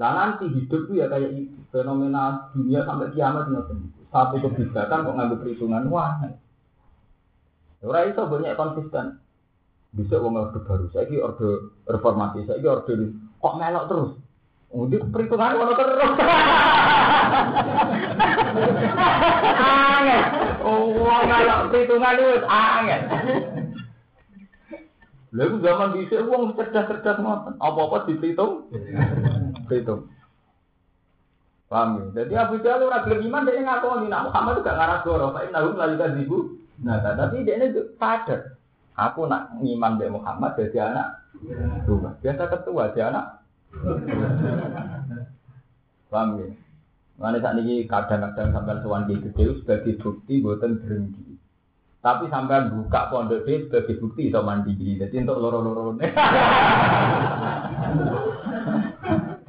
[0.00, 1.60] Nah nanti hidup itu ya kayak itu.
[1.68, 3.92] Fenomena dunia sampai kiamat ngoten.
[4.08, 6.16] Satu kebijakan kok ngambil perhitungan wah.
[7.84, 9.20] Ora itu banyak konsisten.
[9.90, 12.94] Bisa wong orde baru, saya orde reformasi, saya orde
[13.42, 14.12] kok melok terus.
[14.70, 16.12] Udah perhitungan ngono terus.
[19.60, 20.22] Angel.
[20.64, 23.00] Oh, melok perhitungan itu angel.
[25.30, 27.54] Lalu zaman bisa uang cerdas-cerdas ngoten.
[27.62, 28.66] Apa-apa dihitung.
[29.70, 30.10] Dihitung.
[31.70, 32.26] Paham ya?
[32.26, 35.62] Jadi Abu Jahal ora gelem iman dia ngakoni nak Muhammad juga ngarah goro, Pak Inna
[35.62, 36.38] hum la yukadzibu.
[36.82, 38.58] Nah, tapi dia ini sadar.
[38.98, 41.30] Aku nak ngiman be Muhammad jadi anak
[41.86, 42.18] rumah.
[42.18, 43.46] Biasa ketua dia anak.
[46.10, 46.50] Paham ya?
[47.22, 51.38] Mana saat ini kadang-kadang sampai tuan di gede sebagai bukti buatan berhenti.
[52.00, 54.72] Tapi sampai buka pondok sebagai bukti itu mandi.
[54.74, 55.94] Jadi untuk loro-loro.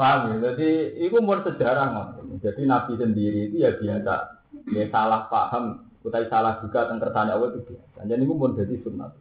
[0.02, 0.50] Paham ya?
[0.50, 4.42] Jadi itu mau sejarah Jadi Nabi sendiri itu ya biasa.
[4.74, 8.10] Ya salah paham, kita salah juga tentang kersane Allah itu biasa.
[8.10, 9.14] Jadi itu mau jadi sunnah.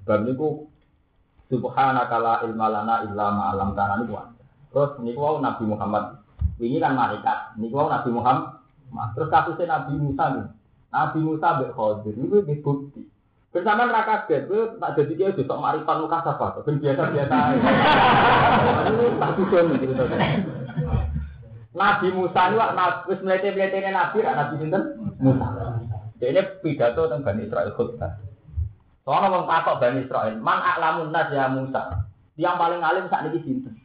[0.00, 0.64] Sebab niku
[1.52, 4.16] subhanaka la ilma lana illa ma 'allamtana niku.
[4.72, 6.24] Terus niku wau Nabi Muhammad.
[6.56, 7.60] Ini kan malaikat.
[7.60, 8.64] Niku wau Nabi Muhammad.
[9.12, 10.46] Terus kasusnya Nabi Musa nih.
[10.88, 13.04] Nabi Musa mbek Khadir niku bukti.
[13.54, 17.58] Bersama ra kaget, kowe tak dadi kiai besok marifat muka sapa, ben biasa-biasa ae.
[19.22, 19.94] Tak susun iki
[21.74, 22.58] Nabi Musa ini
[23.06, 24.82] wis mlete-mletene nabi, nabi sinten?
[25.22, 25.46] Musa.
[26.18, 28.18] Ini pidato tentang Bani Israel khutbah.
[29.06, 32.10] Soalnya wong takok Bani Israel, man aklamun nas ya Musa.
[32.34, 33.78] Yang paling alim saat ini sinten?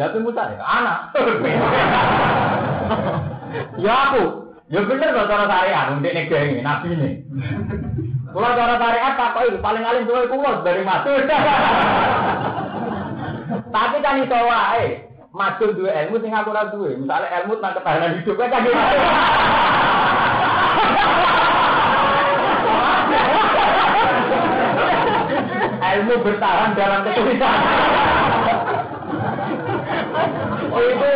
[0.00, 1.12] Jadi Musa ya, anak.
[3.84, 4.24] ya aku.
[4.72, 7.10] Ya bener kok cara untuk nek ini, nabi ini.
[8.30, 11.10] Kalau cara syariat takok itu paling alim tuh kulo dari masuk.
[13.74, 15.02] Tapi kan itu wae.
[15.34, 16.94] Masuk dua ilmu sing aku ora duwe.
[16.94, 18.70] Misale ilmu tentang ketahanan hidup kan gitu.
[25.90, 27.50] ilmu bertahan dalam kesulitan.
[30.74, 31.10] oh itu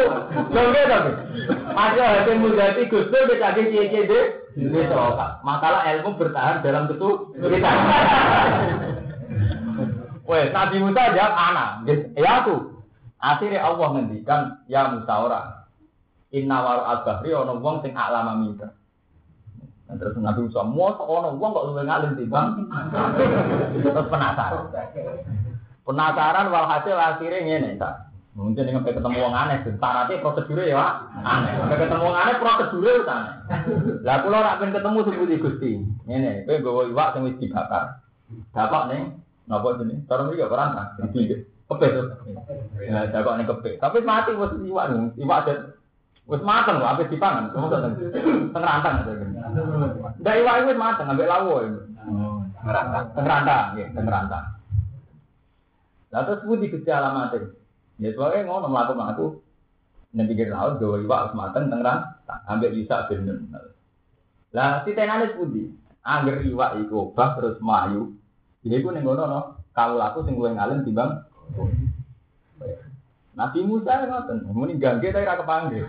[0.50, 1.10] lombe tapi.
[1.74, 4.24] Masih hasil mudati Gustur kita lagi cie deh.
[5.42, 7.76] Masalah ilmu bertahan dalam kesulitan.
[10.24, 11.70] Wes Nabi Musa jawab anak,
[12.16, 12.56] ya aku.
[13.20, 15.40] Akhirnya Allah ngendikan ya Musa ora.
[16.32, 18.72] Inna waru al-bahri ono wong sing aklama minta.
[19.84, 22.48] Nah, terus Nabi Musa, mau ono uang kok luwih ngalim bang.
[23.84, 24.72] Terus penasaran.
[25.84, 27.76] Penasaran walhasil akhirnya ngene.
[28.34, 31.54] Mungkin dengan ketemu wong aneh, syaratnya prosedurnya ya aneh.
[31.54, 33.34] Sampai ketemu wong aneh prosedurnya itu aneh.
[34.02, 35.70] Lah kula ora ben ketemu sebut di Gusti.
[36.10, 38.02] Ngene, kowe nggawa iwak sing wis dibakar.
[38.50, 39.00] Dapat ning
[39.46, 40.02] napa jenenge?
[40.10, 40.82] Cara mriki ora ana.
[40.98, 41.94] Kepek.
[42.82, 43.78] Ya, dapat ning kepek.
[43.78, 45.46] Tapi mati wis iwak, iwak
[46.24, 47.52] Wis mateng kok ape dipangan.
[47.54, 49.04] Teng rantang.
[50.18, 51.62] Ndak iwak wis mateng ambek lawo.
[52.64, 53.04] Ngerantang.
[53.14, 54.44] Teng rantang, nggih, teng rantang.
[56.10, 57.62] Lah terus budi Gusti alamate.
[58.02, 59.26] Ya soalnya ngono mlaku-mlaku
[60.14, 63.38] ning pinggir laut gawe iwak wis mateng teng rantang ambek bisa bener.
[64.54, 65.70] Lah titenane budi.
[66.04, 68.14] Angger iwak iku obah terus mayu.
[68.66, 69.40] Iku ning ngono no.
[69.74, 71.26] Kalau laku sing luwih ngalim timbang
[73.34, 75.82] Nabi Musa ya ngoten, muni gangge tapi ora kepanggih.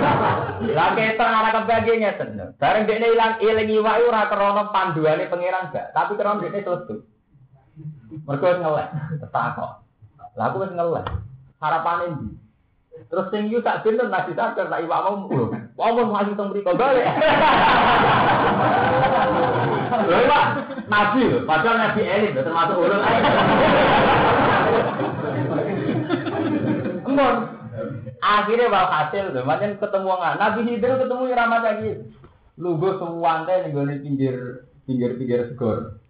[0.76, 2.40] Lah ketok ora kepanggih ngeten.
[2.56, 6.96] Bareng dekne ilang eling iwak ora krana panduane pangeran gak, tapi krana dekne selesai.
[8.24, 8.88] Mergo ngelek,
[9.28, 9.81] takok.
[10.36, 11.04] Lah aku wis ngelek.
[11.60, 12.28] Harapane ndi?
[13.08, 15.52] Terus sing yu tak pinter nasi sadar tak iwak mau lho.
[15.76, 17.04] Wong maju teng mriko balik.
[20.08, 20.44] Lho Pak,
[20.88, 23.00] Nabi padahal Nabi elit termasuk ulul
[27.12, 27.36] Mun.
[28.22, 30.34] Akhirnya hasil, macam ketemu nggak?
[30.40, 31.90] Nabi Hidir ketemu Irama lagi.
[32.56, 34.36] Lugu semuanya nih gue pinggir
[34.84, 36.01] pinggir pinggir segor.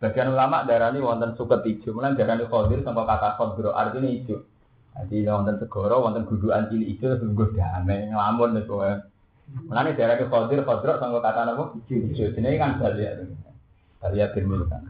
[0.00, 4.08] Bagian ulama darah ini wonten suket hijau, mulai darah ini khodir sampai kata khodro artinya
[4.08, 4.40] hijau.
[4.96, 8.90] Jadi wonten segoro, wonten guduan cilik hijau, sungguh damai ngelamun nih gue.
[9.68, 11.64] Mulai darah ini khodir khodro sampai kata apa?
[11.84, 12.32] Hijau.
[12.32, 13.28] Ini kan balia,
[14.00, 14.88] balia firmil kan.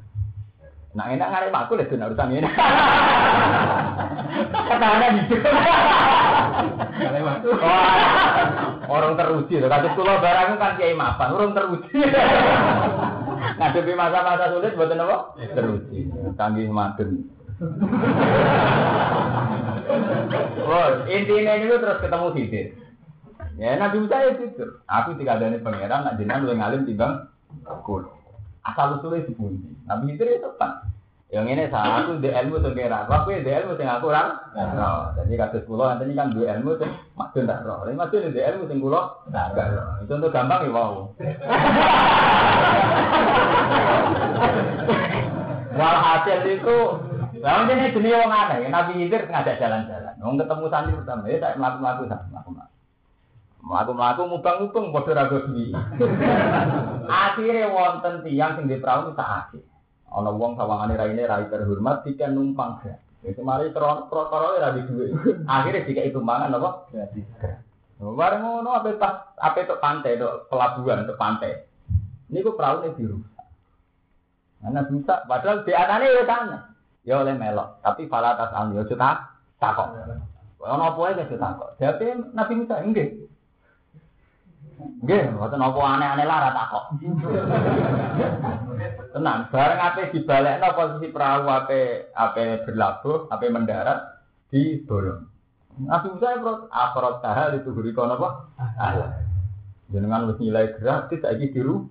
[0.94, 2.50] Nah enak ngarep aku lho dene urusan ini.
[4.70, 5.50] Katanya gitu.
[8.86, 11.98] Orang teruji lho, kados kula barang kan kiai mapan, orang teruji.
[13.60, 15.36] Ngadepi masa-masa sulit buat apa?
[15.52, 16.08] Teruji.
[16.40, 17.28] Canggih madun.
[20.64, 22.66] Oh, intinya itu terus ketemu Khidir.
[23.60, 24.64] Ya, Nabi Musa itu.
[24.88, 27.28] Aku tidak ada pangeran, nak jenengan lu ngalim timbang
[27.68, 28.08] aku
[28.64, 29.76] asal usulnya sepundi.
[29.84, 30.89] Nabi itu itu kan.
[31.30, 34.34] Yang ini saya aku di ilmu sengkera, aku di ilmu sing aku orang.
[34.50, 37.86] Nah, jadi kasus pulau nanti kan di ilmu sing maksud tak roh.
[37.86, 40.02] Ini maksud di ilmu sing pulau tak roh.
[40.02, 41.06] Itu untuk gampang ya wow.
[45.70, 46.78] Walhasil itu
[47.40, 50.12] Lalu ini jenis orang aneh, Nabi Hidir ngajak jalan-jalan.
[50.20, 52.68] Mau ketemu santri pertama, ya saya melaku-melaku sama.
[53.64, 55.72] Melaku-melaku mubang-mubang bodoh ragu duwi.
[57.24, 59.69] Akhirnya wonten tiang sing di perahu tak akhir.
[60.10, 62.82] Ana wong sawangane raine rai terhormat tiga numpang.
[63.22, 65.14] Itu mari perkara ora di duwe.
[65.46, 66.90] Akhirnya jika itu mangan apa?
[66.90, 67.26] Gratis.
[68.00, 71.52] Bareng ngono ape pas ape tok pantai tok pelabuhan tok pantai.
[72.32, 73.18] Niku perahu ini biru.
[74.60, 76.58] Karena bisa, padahal di anane ya sana.
[77.04, 79.20] Ya oleh melok, tapi falatas al yo tak
[79.60, 79.88] takok.
[80.64, 81.76] Ono apa ae takok.
[81.76, 83.08] Jadi Nabi Musa enggak.
[85.04, 86.84] Nggih, mboten apa aneh-aneh lah takok.
[89.10, 95.26] Tenang, bareng ape dibalekno posisi perahu ape ape berlabuh, ape mendarat di bolong.
[95.80, 96.38] Nabi Musa
[96.70, 98.28] akhirot tahal itu guri kono apa?
[99.90, 101.90] Jenengan wis nilai gratis saiki diru.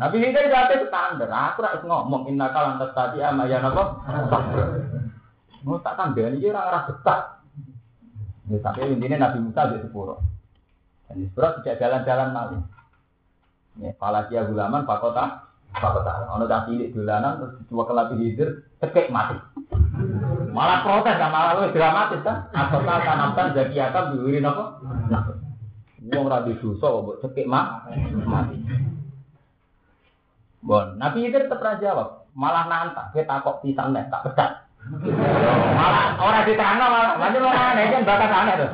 [0.00, 1.30] Nabi ini dari date standar.
[1.30, 4.02] Aku ora ngomong inna kalan tadi ama ya napa?
[5.62, 7.20] Mau tak tambah ini ora ora betah.
[8.50, 10.18] Ya tapi intinya Nabi Musa di sepuro.
[11.06, 12.64] Dan di surat tidak jalan-jalan maling.
[13.76, 15.45] Ya, pala dia gulaman pakota,
[15.80, 16.12] pakota.
[16.36, 19.36] Ono cah cilik dolanan terus dua kelati hidir, cekek mati.
[20.52, 22.48] Malah protes kan malah lebih dramatis kan.
[22.52, 24.64] Atau tak tanamkan akan diwirin apa?
[25.12, 25.22] Nah,
[26.12, 27.88] uang rabi dosa kok cekek mah
[28.24, 28.56] mati.
[30.66, 34.50] Bon, Nabi Hidir tetap jawab, malah nantang, kita kok pisang tak pecat.
[35.78, 38.70] malah orang diterangno malah, macam orang aneh kan bakat aneh tuh.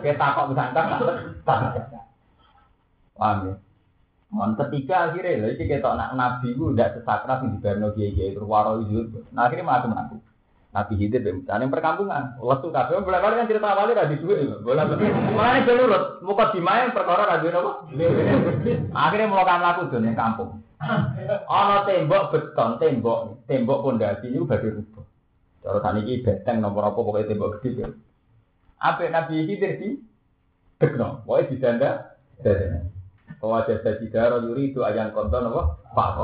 [0.00, 0.86] Kita kok bisa tak
[3.18, 3.54] Paham ya?
[4.28, 8.84] Mohon ketiga akhirnya, lha iki ketok nak nabi ku ndak sesakra sing dibarno kiai-kiai terwaro
[8.84, 9.24] itu.
[9.32, 10.20] Nah akhirnya malah mengaku.
[10.68, 12.36] Nabi Hidir ben yang perkampungan.
[12.36, 14.60] Lesu kabeh boleh kali kan cerita awalnya ra duwe.
[14.60, 14.84] Boleh.
[15.32, 17.72] Mulane penurut, muka dimain perkara ra duwe napa?
[18.92, 20.50] Akhirnya melakukan laku don kampung.
[21.48, 25.04] Ana tembok beton, tembok, tembok pondasi niku badhe rubuh.
[25.64, 27.88] Cara saniki benteng nomor apa pokoknya tembok gede.
[28.78, 29.88] Apa Nabi Khidir di
[30.78, 31.90] Dekno, pokoknya didanda
[32.38, 32.97] Bahwa
[33.40, 35.62] jasa jidara yuri itu ayang konton apa?
[35.94, 36.18] Pak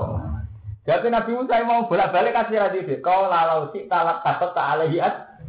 [0.84, 3.00] Jadi Nabi Musa mau bolak-balik kasih radhi itu.
[3.00, 5.00] Kau lalau si talat takut tak alaihi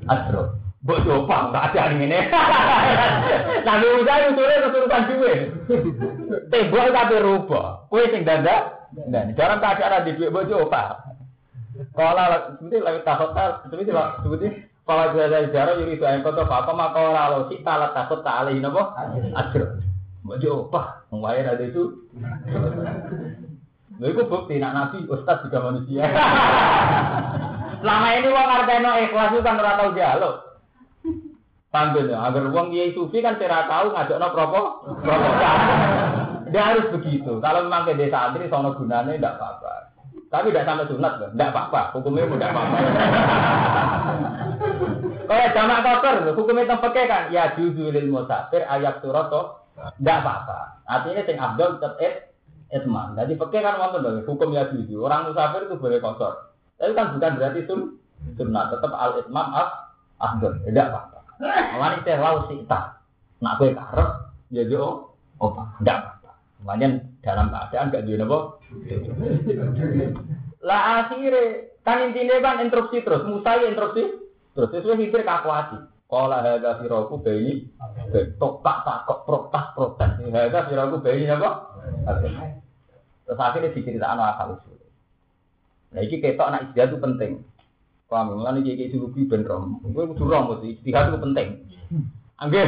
[0.08, 0.56] adro.
[0.86, 2.20] Bok coba nggak ada yang ini.
[3.68, 5.32] Nabi Musa itu sudah kesurupan juga.
[6.54, 7.68] Tembok tapi rubah.
[7.92, 8.88] Kue sing danda.
[8.96, 11.04] Nah, dalam keadaan di duit bok coba.
[11.92, 14.48] Kalau seperti lagi takut tak, seperti seperti
[14.86, 17.02] kalau ada jarak yuri itu engkau tuh apa maka
[17.34, 18.94] lo sih talat takut tak alih nopo
[20.26, 21.06] Baju apa?
[21.14, 22.10] Mengwayar ada itu.
[24.02, 26.10] Lalu itu bukti nak nabi ustad juga manusia.
[27.80, 30.36] Selama ini uang arteno ikhlas itu kan ora tau dialog.
[31.70, 34.62] Panggilnya, agar uang dia sufi kan tidak tahu ngajak no propo.
[36.50, 37.38] Dia harus begitu.
[37.44, 39.74] Kalau memang ke desa antri, sono gunanya tidak apa-apa.
[40.32, 41.82] Tapi tidak sampai sunat, tidak apa-apa.
[41.94, 42.78] Hukumnya tidak apa-apa.
[45.26, 47.24] Kayak jamak kotor, hukumnya tempat kan.
[47.30, 49.30] Ya juzu lil musafir ayat surat
[49.76, 50.60] tidak apa-apa.
[50.88, 52.16] Artinya sing abdul tetap et
[52.72, 53.14] etman.
[53.20, 55.04] Jadi pakai kan wonten lho, hukum ya juzu.
[55.04, 56.56] Orang musafir itu boleh kotor.
[56.80, 58.00] Tapi kan bukan berarti sun
[58.40, 58.72] sunnah.
[58.72, 59.70] Tetap al etman ab
[60.24, 60.56] abdul.
[60.64, 61.20] Tidak apa-apa.
[61.76, 63.04] Malah itu lau sita.
[63.44, 64.10] Nak gue karep,
[64.56, 65.12] ya jo,
[65.44, 65.52] oh,
[65.84, 66.32] tidak apa-apa.
[66.64, 66.88] Makanya
[67.20, 68.64] dalam keadaan gak dia nopo.
[70.64, 74.04] Lah akhirnya kan intinya kan instruksi terus, Musa instruksi
[74.56, 75.78] terus sesuai hibir kakuati.
[76.06, 77.66] Kala hadza firaku bayi
[78.38, 80.12] tok tak takok protes protes.
[80.30, 81.66] Hadza firaku bayi apa?
[83.26, 84.78] Terus akhirnya diceritakan asal usul.
[85.98, 87.32] Nah ini ketok anak istiadat itu penting.
[88.06, 88.38] Paham?
[88.38, 89.82] Mulane iki iki sulubi ben rom.
[89.82, 91.48] Kowe kudu rom mesti istihad itu penting.
[92.38, 92.68] Anggih.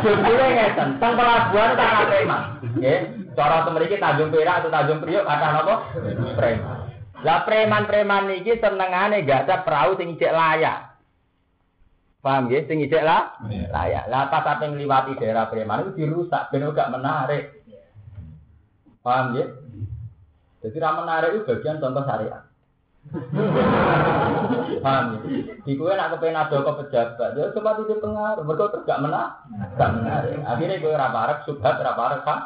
[0.00, 2.42] Jebule ngeten, teng pelabuhan cara preman.
[2.78, 3.00] Nggih,
[3.36, 5.74] cara temeriki Tanjung Perak atau Tanjung Priok kata napa?
[6.38, 6.79] Preman.
[7.20, 10.96] Lah preman-preman niki senengane gak ada perahu sing ijek layak.
[12.20, 12.64] Paham nggih?
[12.64, 14.08] Sing ijek lah layak.
[14.08, 17.60] Lah pas sampe ngliwati daerah preman itu dirusak ben gak menarik.
[19.04, 19.48] Paham nggih?
[20.60, 22.44] Jadi ra menarik itu bagian contoh syariat.
[24.84, 25.20] Paham ya?
[25.64, 28.44] Di kue nak kepengen ada ke pejabat, ya coba itu pengaruh.
[28.44, 29.30] Mereka terus gak menang,
[29.76, 30.40] gak menarik.
[30.44, 32.36] Akhirnya kue raparek, subhat, raparek, ha?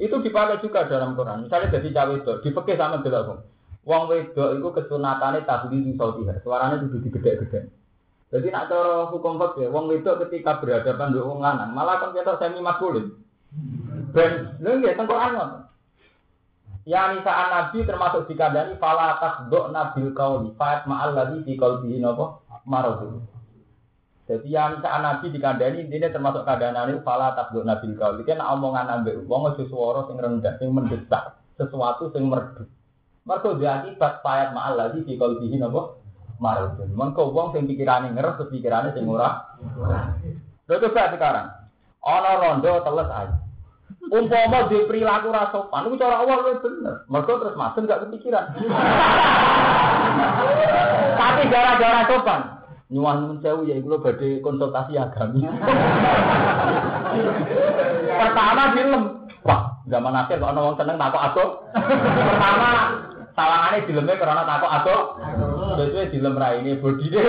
[0.00, 1.44] Itu dipakai juga dalam Quran.
[1.46, 3.44] Misalnya jadi cawe itu, dipekeh sama belakang.
[3.82, 6.22] Wong wedok itu kesunatannya tabli di Saudi.
[6.46, 7.66] Suaranya itu digede-gede.
[8.32, 12.40] Jadi nak cara hukum fakir, wong wedok ketika berhadapan dengan wong lanang, malah kan kita
[12.40, 13.12] semi maskulin.
[14.16, 15.68] Ben, lho nggih teng Quran
[16.82, 22.42] Ya nisaan Nabi termasuk dikandani fala tasdok nabil kauli fa'at ma'al ladhi di qalbihi napa
[22.66, 23.22] maradu.
[24.26, 28.26] Jadi ya nisaan Nabi dikandani ini termasuk ini fala tasdok nabil kauli.
[28.26, 32.66] Kan omongan ambek wong swara sing rendah sing mendesak, sesuatu sing merdu.
[33.22, 35.94] Mergo dia akibat fa'at ma'al ladhi di qalbihi napa
[36.42, 36.90] maradu.
[36.90, 39.58] Mengko wong sing pikirane ngeres pikirane sing ora.
[40.66, 41.46] Lha coba sekarang.
[42.02, 43.38] Ana rondo teles aja.
[44.12, 47.06] Umpama di perilaku rasopan, itu cara awal itu bener.
[47.06, 48.44] Mereka terus masuk gak kepikiran.
[51.16, 52.40] Tapi gara-gara sopan,
[52.90, 55.46] nyuwun nun sewu ya iku badhe konsultasi agami.
[58.18, 59.02] Pertama film,
[59.46, 61.44] wah zaman akhir kok ana wong seneng takok aku.
[62.26, 62.70] Pertama
[63.32, 64.96] sawangane dileme karena takok aku.
[65.78, 67.22] Terus dilem raine bodine.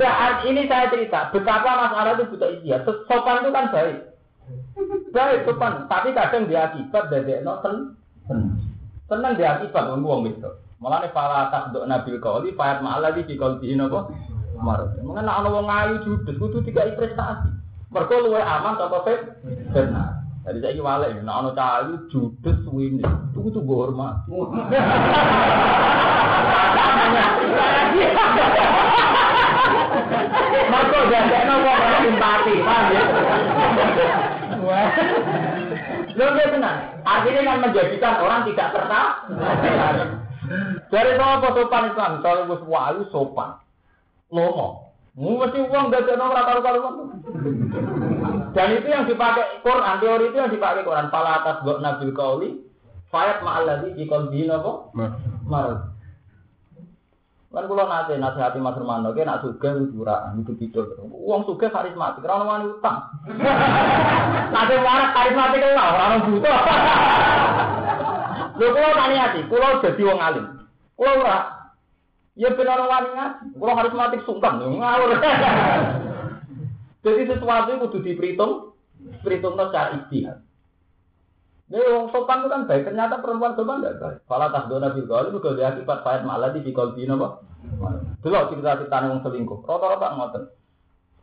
[0.00, 2.82] Nah, ini saya cerita betapa masalah itu butuh iya.
[2.84, 3.96] Sopan itu kan baik.
[5.14, 7.94] Baik sopan, tapi kadang dia akibat dari no sen
[9.06, 10.50] seneng dia akibat wong itu.
[10.80, 14.08] Malah nih pala tak dok nabil kauli, payat malah di kau di nopo
[14.56, 14.96] marut.
[15.04, 17.52] Mengenai wong ayu judes, kudu tiga prestasi.
[17.90, 19.20] Mereka luwe aman atau fit
[19.74, 20.19] benar.
[20.40, 24.24] Jadi saya ini nah anak cahayu judes ini, itu kudu hormat.
[30.70, 33.02] Mergo dadekno wong simpati, paham ya?
[36.16, 40.08] Lho tenang, artinya kan menjadikan orang tidak tertarik.
[40.88, 43.60] Dari apa sopan Islam, kalau wis wayu sopan.
[44.32, 44.88] Lomo.
[45.20, 47.12] Mesti uang dadekno ora karo-karo.
[48.50, 51.12] Dan itu yang dipakai Quran, teori itu yang dipakai Quran.
[51.14, 52.50] Fala atas gok nabil kauli,
[53.14, 54.90] fayat ma'alladhi di kolbi apa?
[55.46, 55.80] Marut.
[57.50, 60.94] Kan kula nate nasihati Mas Hermano, ke nak sugih ora itu tidur.
[61.02, 63.10] Wong sugih karismatik, ora wani utang.
[64.54, 66.58] Nate waras karismatik ora ora butuh.
[68.54, 70.46] Lho kula tani ati, kula dadi wong alim.
[70.94, 71.38] Kula ora.
[72.38, 73.46] Ya benar wani ngaji.
[73.58, 75.10] Kula karismatik sungkan ngawur.
[77.00, 78.52] Jadi sesuatu itu kudu diperhitung,
[79.24, 80.44] perhitungnya secara istihad.
[81.70, 84.18] Nih wong sopan itu kan baik, ternyata perempuan sopan tidak baik.
[84.26, 87.46] Fala tasdona bil qawl itu dia akibat fa'id malah di qalbi napa?
[88.26, 89.62] Delok cerita-cerita wong selingkuh.
[89.64, 90.44] Rata-rata ngoten.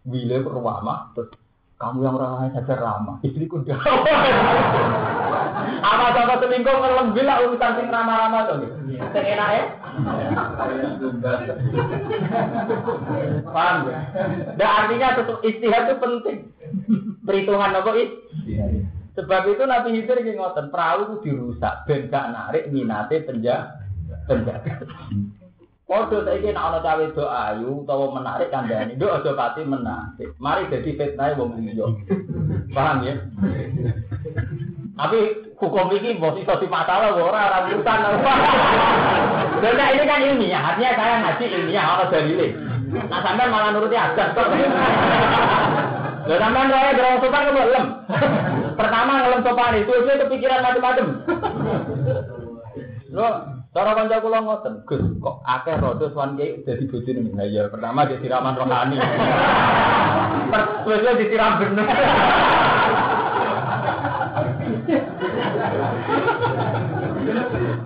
[0.07, 1.35] Wile perwama terus
[1.77, 3.77] kamu yang ramah saja ramah, istriku dah.
[5.91, 8.73] Apa sama selingkuh ngelem bila urusan sing ramah-ramah tuh gitu.
[9.13, 9.63] Sing enak ya.
[13.47, 13.99] Paham ya?
[14.53, 15.07] Dan artinya
[15.41, 16.37] istihad itu penting.
[17.25, 18.15] Perhitungan apa itu?
[19.17, 23.81] Sebab itu Nabi Hidir ini ngoten, perahu itu dirusak, ben narik minate penjaga.
[24.29, 24.85] penjaga.
[25.87, 30.35] Kodo saya ingin anak cawe do ayu, atau menarik kandani, do aja pati menarik.
[30.35, 31.87] Mari jadi fitnah wong liya.
[32.75, 33.15] Paham ya?
[34.97, 35.19] Tapi
[35.61, 38.17] hukum ini bos di masalah ora rambutan.
[39.61, 42.47] Dan ini kan ilmiah, artinya saya ngaji ilmiah orang dalile.
[43.05, 44.49] Nah sampai malah nuruti adat kok.
[46.27, 47.85] Lah sampean raya gerong sopan kok lem.
[48.79, 51.07] Pertama ngelem sopan itu itu kepikiran macam-macam.
[53.13, 53.27] Lo
[53.77, 57.37] cara kanca kula ngoten, Gus, kok akeh rodo swan kiai dadi bojone.
[57.37, 58.97] Lah ya pertama dia siraman rohani.
[60.89, 61.85] Terus disiram bener.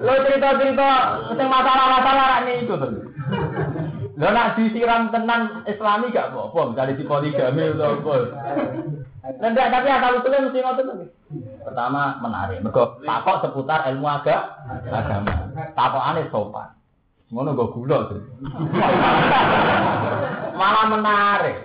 [0.01, 0.89] Lo cerita-cerita
[1.33, 2.91] sing masalah-masalah ini itu tuh.
[4.21, 8.13] Lah nak disiram tenan Islami gak apa-apa, misalnya di poligami atau apa.
[9.41, 11.05] Nah, tapi asal usulnya mesti ngotot lagi.
[11.61, 14.61] Pertama menarik, mergo takok seputar ilmu agama.
[14.91, 15.33] agama.
[15.73, 16.69] Takokane sopan.
[17.31, 18.21] Ngono go gula tuh.
[20.59, 21.57] Malah menarik.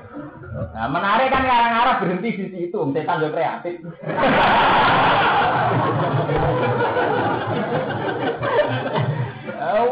[0.56, 3.74] Nah, menarik kan ngarang-ngarang berhenti di situ, setan juga kreatif.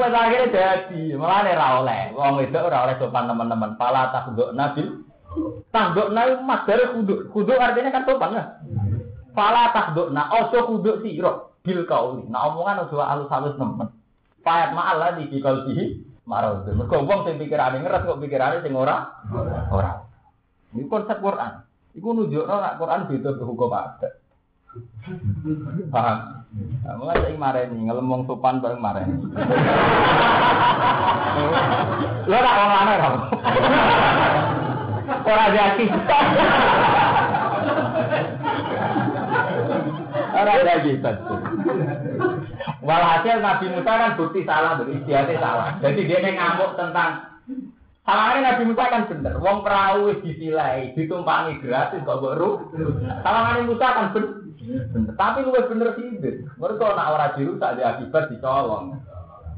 [0.04, 2.12] wis akhire dadi, mulane ra oleh.
[2.12, 3.76] Wong wedok ora oleh sopan teman-teman.
[3.80, 5.04] Pala takduk nabil.
[5.70, 7.30] Takduk nabi masdar kudu.
[7.32, 8.44] Kudu artinya kan sopan ya.
[9.34, 12.28] Pala takduk na ojo kudu sira bil kauli.
[12.28, 13.88] Nah omongan ojo halus-halus nemen.
[14.44, 16.64] Payat ma'ala di kikal sihi marau.
[16.68, 19.08] Mergo wong sing pikirane ngeres kok pikirane sing ora
[19.72, 20.13] ora.
[20.74, 21.62] Ini konsep Quran.
[21.94, 24.18] Iku nunjukno nek Quran beda hukum adat.
[25.94, 26.18] Paham?
[26.82, 29.22] Nah, mulai saya mareni, ngelemong sopan bareng mareni.
[32.26, 33.20] Lo tak orang mana kamu?
[35.22, 35.86] Orang jadi.
[40.34, 40.92] Orang jadi
[42.84, 45.68] Walhasil Nabi Musa kan bukti salah, beristiadatnya salah.
[45.80, 47.33] Jadi dia ngamuk tentang
[48.04, 49.34] sama ini Nabi Musa kan bener.
[49.40, 52.68] Wong perahu disilai, ditumpangi gratis kok baru.
[53.24, 54.44] Sama ini Musa kan bener.
[55.16, 56.08] Tapi lu bener sih.
[56.60, 59.00] Mereka nak orang dirusak dia akibat dicolong.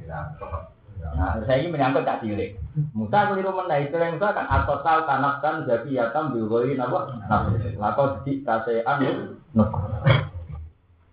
[0.06, 2.54] Nah, saya ini menyangkut tak cilik.
[2.94, 7.18] Musa keliru mana itu yang Musa kan asal tanah kan jadi yatam bilgoi napa?
[7.26, 9.34] Nah, lakon di kasean.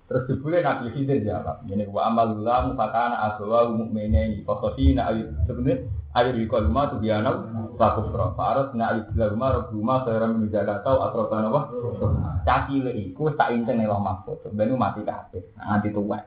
[0.03, 6.38] Terus dibule Nabi Khidir jawab, ini wa amalullah mufakana aswa mu'minin fakosina ayat sebenarnya ayat
[6.38, 7.32] di kolma tuh biana
[7.74, 11.61] laku pro faros na ayat di rumah rob rumah seorang menjaga tahu akroban apa
[12.45, 16.22] caci le iku tak inten loh makhluk sebenarnya mati kabeh nanti tua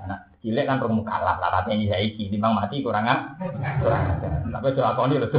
[0.00, 3.38] anak cilik kan perlu kalah lah katanya ini saya iki timbang mati kurang ah
[4.50, 5.30] tapi coba kau ini loh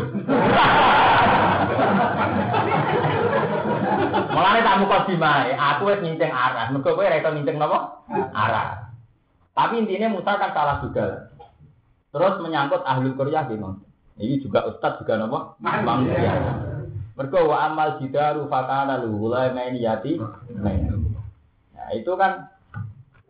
[4.31, 6.71] Mulane tak muka dimae, aku wis nyinceng arah.
[6.71, 7.99] Mergo kowe ora iso nyinceng napa?
[8.31, 8.91] Arah.
[9.51, 11.30] Tapi intinya Musa kan salah juga.
[12.11, 13.79] Terus menyangkut ahli Korea gimana?
[14.19, 15.55] Ini juga Ustadz juga napa?
[15.63, 16.35] Manusia.
[17.15, 20.19] Mergo wa amal jidaru fakana luhula main yati.
[20.59, 22.51] Nah, itu kan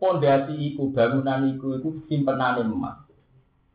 [0.02, 2.98] pondasi iku bangunan iku iku simpenane emas.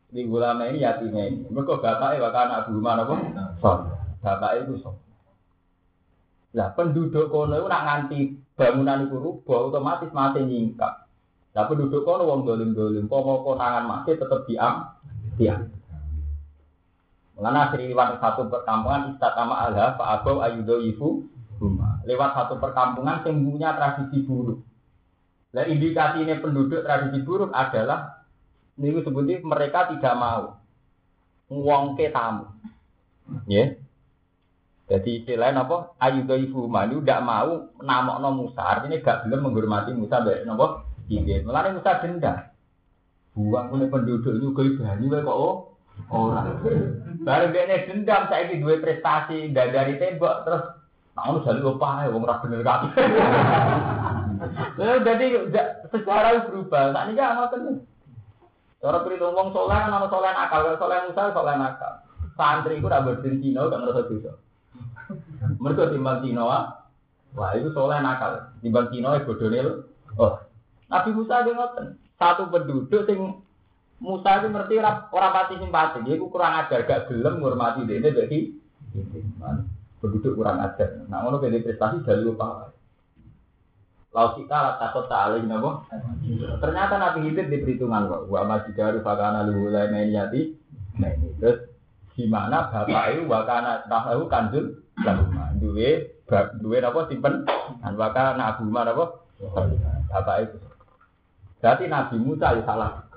[0.08, 1.48] Di ulama ini yatim ini.
[1.48, 3.14] Mereka bapaknya bahkan abu rumah apa?
[3.60, 3.80] Son.
[4.24, 4.96] Bapak itu son.
[6.56, 8.18] Lah penduduk kono itu nak nganti
[8.56, 11.07] bangunan itu rubah otomatis mati nyingkap.
[11.58, 14.94] Lah penduduk kono wong dolim-dolim, pomo konangan mati tetap diam,
[15.34, 15.66] diam.
[17.34, 21.26] Mengenai lewat satu perkampungan istatama alha Pak Abau Ayudo Ibu.
[22.06, 24.62] Lewat satu perkampungan punya tradisi buruk.
[25.50, 28.22] Nah indikasi ini penduduk tradisi buruk adalah
[28.78, 30.62] ini sebutnya mereka tidak mau
[31.50, 32.54] ngwongke tamu.
[33.50, 33.66] Ya.
[33.66, 33.68] Yeah.
[34.88, 35.98] Jadi istilahnya apa?
[36.00, 38.62] Ayudo ibu manu tidak mau namok no Musa.
[38.62, 40.87] Artinya gak belum menghormati Musa baik nopo.
[41.08, 41.42] Iya.
[41.42, 42.38] Melalui Musa dendam.
[43.32, 45.54] Buang punya penduduk juga ibadah kok oh
[46.10, 46.58] orang.
[47.24, 50.64] Baru dia dendam saya ini dua prestasi dari tembok terus
[51.18, 52.88] Nah, jadi lupa ya, wong rapi bener kaki.
[54.78, 55.26] Jadi
[55.90, 56.94] sejarah berubah.
[56.94, 57.82] Tak nih gak ngoten.
[58.78, 61.92] Cara perhitung wong soleh kan ana soleh nakal, soleh Musa soleh nakal.
[62.38, 64.32] Santri itu udah berdiri Cina, gak ngerasa dosa.
[65.58, 66.46] Mereka timbang Cina,
[67.34, 68.54] wah itu soleh nakal.
[68.62, 69.66] Timbang Cina, bodoh nih
[70.18, 70.38] Oh,
[70.88, 71.86] Nabi Musa dia ngoten.
[72.18, 73.44] Satu penduduk sing
[73.98, 78.38] Musa itu ngerti orang pati simpati, dia kurang ajar, gak gelem ngurmati dia ini jadi
[79.98, 81.02] penduduk kurang ajar.
[81.10, 82.70] Nah, ngono beda prestasi dari lupa.
[84.08, 85.84] Lalu kita lah takut tak nabo.
[86.58, 88.22] Ternyata Nabi Hidir di perhitungan kok.
[88.32, 90.56] Wa majidaru fakana luhulai meniyati.
[90.98, 91.70] Nah terus
[92.16, 95.52] gimana bapak itu wakana tahu kanjul lahuma.
[95.60, 96.18] Duwe
[96.58, 97.44] duwe nabo simpen.
[97.84, 99.28] Dan wakana abu nabo.
[100.08, 100.56] Bapak itu.
[101.58, 103.08] Berarti Nabi Musa ya salah.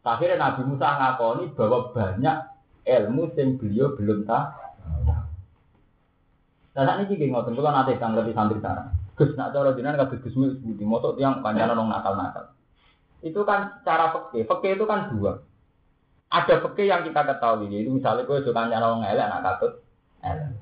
[0.00, 2.36] Akhirnya Nabi Musa ngakoni bahwa banyak
[2.86, 4.46] ilmu yang beliau belum tahu.
[6.70, 8.94] Nah, saat ini gini ngotot, kalau nanti sang lebih santri sana.
[9.18, 12.56] Gus nak cara jenengan kabeh Gus Mus budi motok yang panjang nong nakal-nakal.
[13.20, 14.48] Itu kan cara peke.
[14.48, 15.44] Peke itu kan dua.
[16.30, 19.72] Ada peke yang kita ketahui, itu misalnya gue suka nyala orang elek, katut,
[20.22, 20.54] elek.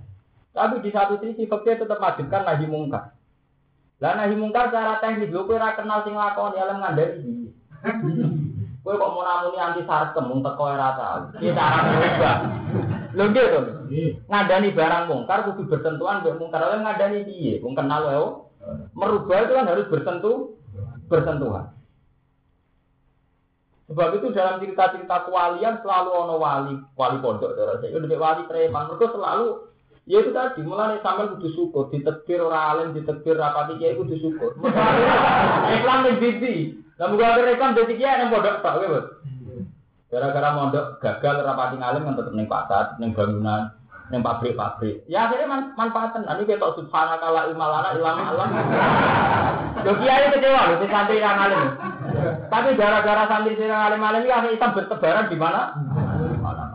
[0.57, 3.15] Tapi di satu sisi peke tetap wajibkan nahi mungkar.
[3.99, 7.51] Lah nahi mungkar secara teknis, gue kira kenal sing lakon ya lem ngandari iki.
[8.89, 11.19] Kowe kok mau namuni anti sarkem mung teko ora tau.
[11.37, 12.37] Iki cara berubah.
[13.13, 13.61] Lho nggih to.
[14.33, 16.65] Ngandani barang mungkar kudu bersentuhan mbek mungkar.
[16.65, 17.61] Lah ngandani piye?
[17.61, 18.23] Wong kenal wae.
[18.97, 20.57] Merubah itu kan harus bersentuh
[21.11, 21.69] bersentuhan.
[23.93, 27.93] Sebab itu dalam cerita-cerita kewalian selalu ono wali, wali pondok saya.
[27.93, 28.89] Itu wali preman.
[28.89, 29.68] Mereka selalu
[30.09, 34.57] ya itu tadi mulai sampai kudu syukur, ditetir orang alim, ditetir rapati kiai kudu syukur.
[35.77, 36.81] Islam yang bibi.
[36.97, 39.01] Lah muga akhir Islam dadi kiai nang pondok tok kowe,
[40.09, 43.77] Gara-gara mondok gagal rapati ngalim kan tetep ning pasar, ning bangunan.
[44.09, 45.05] yang pabrik-pabrik.
[45.05, 46.25] Ya akhirnya man manfaatan.
[46.25, 48.49] Nanti kita subhanakala imalana ilama alam.
[49.85, 51.77] Yo kiai kecewa loh, si santri yang alim.
[52.49, 55.77] Tapi gara-gara santri yang alim-alim ini akhirnya Islam bertebaran di mana?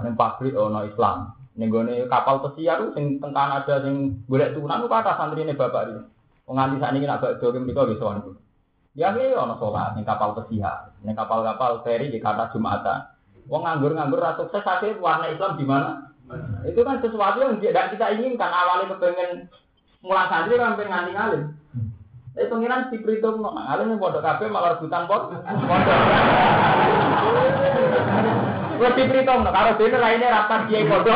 [0.06, 1.34] Yang pabrik ono Islam.
[1.54, 5.86] Ning gone kapal pesiar ku sing teng Kanada sing golek tunan ku kata santrine bapak
[5.86, 6.02] iki.
[6.50, 8.26] Wong nganti sakniki nak bakdo ki mriko wis sowan.
[8.98, 13.06] Ya ki ono salat ning kapal pesiar, ning kapal-kapal feri di kata Jumatan.
[13.46, 16.10] Wong nganggur-nganggur ra sukses akhirnya warna Islam di mana?
[16.66, 18.50] Itu kan sesuatu yang tidak kita inginkan.
[18.50, 19.46] Awalnya kepengen
[20.02, 21.44] mulai santri kan pengen nganti ngalim.
[22.34, 25.30] Tapi pengiran si Pritum, no, ngalim bodoh kafe malah rebutan pot.
[28.92, 31.16] Pritum, no, kalau dia lainnya rapat kiai bodoh.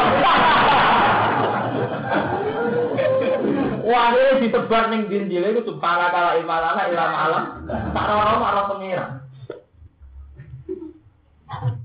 [3.87, 7.43] Wah, ini ditebar ning dindil itu subhana kala imalana ilam alam.
[7.67, 9.11] Tak rono marah pengiran.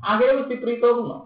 [0.03, 0.99] Akhirnya mesti perhitung.
[1.07, 1.19] No.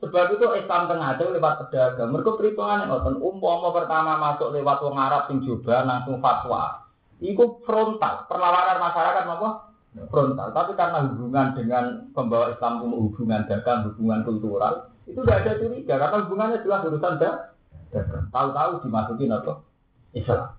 [0.00, 2.12] Sebab itu Islam tengah itu lewat pedagang.
[2.12, 3.16] Mereka perhitungan yang ngoten.
[3.20, 6.84] Umpama pertama masuk lewat wong Arab sing langsung fatwa.
[7.16, 9.65] Iku frontal, perlawanan masyarakat apa?
[10.12, 10.52] Frontal.
[10.52, 15.94] Tapi karena hubungan dengan pembawa Islam itu hubungan dagang, hubungan kultural, itu tidak ada curiga
[15.96, 18.28] karena hubungannya jelas urusan dagang.
[18.28, 19.64] Tahu-tahu dimasukin apa?
[20.12, 20.52] Islam.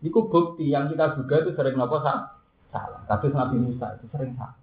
[0.00, 2.34] Iku bukti yang kita juga itu sering nopo salah.
[3.06, 4.56] Kasus Nabi Musa itu sering salah.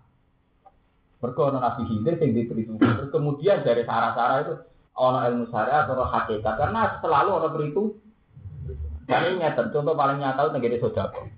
[1.17, 3.09] Mereka ono Nabi Khidir sing diperhitungkan.
[3.09, 4.53] Kemudian dari sarah-sarah itu
[4.97, 7.87] ono ilmu syariat atau hakikat karena selalu ono perhitung.
[9.07, 11.31] Dan ini nyata, contoh paling nyata itu negeri sodako.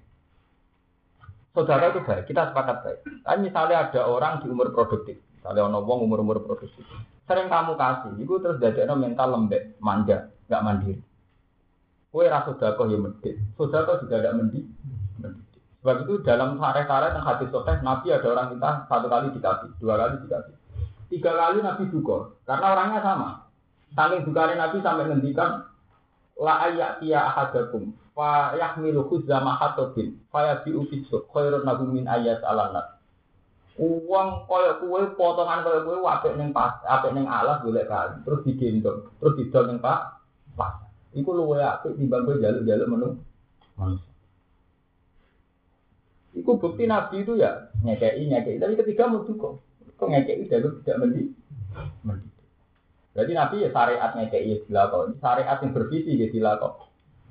[1.60, 2.99] Saudara itu baik, kita sepakat baik.
[3.28, 6.88] Kan misalnya ada orang di umur produktif, misalnya ono wong umur-umur produktif.
[7.28, 11.03] Sering kamu kasih, itu terus dadekno mental lembek, manja, nggak mandiri.
[12.16, 14.72] Kue rasa sodako ya medit, sodako juga tidak mendid.
[15.84, 19.99] Sebab itu dalam sare-sare yang hadis sahih Nabi ada orang minta satu kali dikasih, dua
[19.99, 20.55] kali dikasih,
[21.12, 23.30] tiga kali Nabi duka karena orangnya sama.
[23.99, 25.68] Saking dukanya Nabi sampai ngendikan
[26.39, 32.43] la ayat ya ahadakum fa yahmilu khuzama hatobin fa yabi'u fisuk khairun lahu min ayat
[32.43, 32.99] alanat.
[33.80, 38.43] Uang koyo kue potongan koyo kue apik ning pas, apik ning alas golek kali, terus
[38.43, 40.20] digendong, terus didol ning pak
[40.59, 40.84] pas.
[41.15, 43.07] Iku luwe apik kowe jaluk-jaluk menu
[43.80, 44.11] manusia.
[46.36, 48.59] Iku bukti Nabi itu ya ngekei ngekei.
[48.59, 49.63] Tapi ketiga mau kok
[49.95, 51.24] kok ngekei jalur tidak mendi.
[53.15, 55.15] Jadi Nabi ya syariat ngekei ya dilakon.
[55.24, 56.76] Syariat yang bervisi ya dilakon.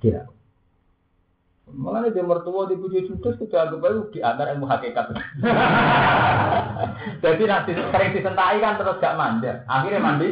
[0.00, 0.37] Tidak.
[1.76, 5.12] Makanya dia mertua di bujuk judes sudah anggap aja di antara ilmu hakikat.
[7.24, 9.62] Jadi nanti sering disentai kan terus gak manja.
[9.68, 10.28] Akhirnya mandi.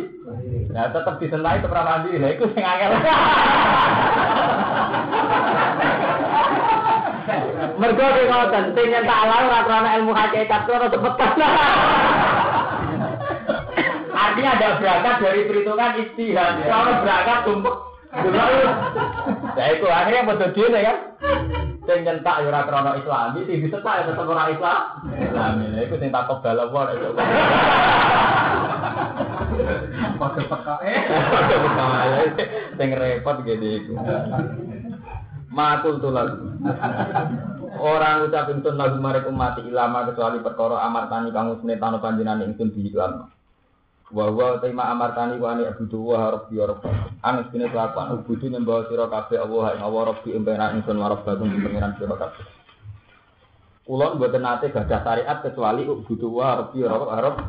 [0.73, 2.17] Nah tetap disentai tetap mandi.
[2.17, 2.91] Nah itu sing angel.
[7.77, 11.37] Mergo ki ngoten, sing alam ora krana ilmu hakikat ora cepetan.
[14.17, 16.65] Artinya ada berangkat dari perhitungan istihad.
[16.65, 17.77] Kalau berangkat tumpuk
[19.57, 20.99] Nah itu akhirnya betul dia kan.
[21.87, 24.81] Sing nyentak ya ora krana Islami, sing disetak ya tetep ora Islam.
[25.17, 25.65] Islami.
[25.73, 27.09] Nah iku sing takok balawor itu.
[30.17, 30.99] Pakai peka eh.
[31.09, 31.87] Pakai peka
[32.77, 33.93] sing repot gitu iku.
[35.49, 36.27] Makul tulah.
[37.77, 42.73] Orang ucap intun lagu marek umat ilama kecuali perkara amartani kang usne tano panjenengan ingsun
[42.73, 43.29] di iklan.
[44.07, 46.89] Wa wa tema amartani wa ani abudu wa rabbi wa rabbi.
[47.27, 51.51] Anis kene kelakuan ubudu nyembah sira kabeh Allah ing Allah rabbi emperan ingsun wa rabbakum
[51.51, 52.47] pangeran sira kabeh.
[53.87, 57.45] Kulon mboten nate gadah syariat kecuali ubudu wa rabbi wa rabbi.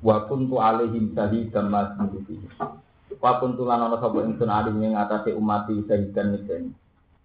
[0.00, 1.92] Wa kuntu alaihim syahidan ma
[3.20, 6.72] Wa kuntu lan ana sapa ingsun alih ing atase umat syahidan nyekseni.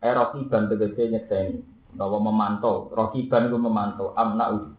[0.03, 4.76] Eh rokiban tegese nyekseni memantau, rokiban itu memantau, amna.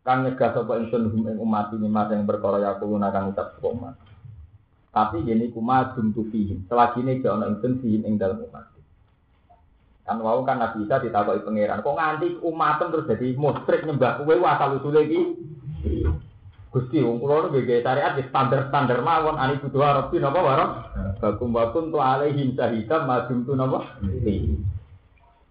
[0.00, 3.52] Kang nyegah sapa ingsun hum ing umat ini mata yang berkara ya kulo kang ucap
[3.52, 3.94] sapa umat.
[4.90, 6.64] Tapi gini kuma dum tu fihim.
[6.66, 8.72] Selagi ini jauh ingsun fihim ing dalam umat.
[10.08, 14.34] Kan wau kan Nabi Isa ditakoki pangeran, kok nganti umatem terus jadi musyrik nyembah kowe
[14.42, 15.20] asal usule iki.
[16.70, 20.70] Gusti wong kula nu nggih syariat di standar-standar mawon ani kudu arabi napa warok.
[21.18, 24.00] Bakum bakum tu alaihim syahidam madum tu napa.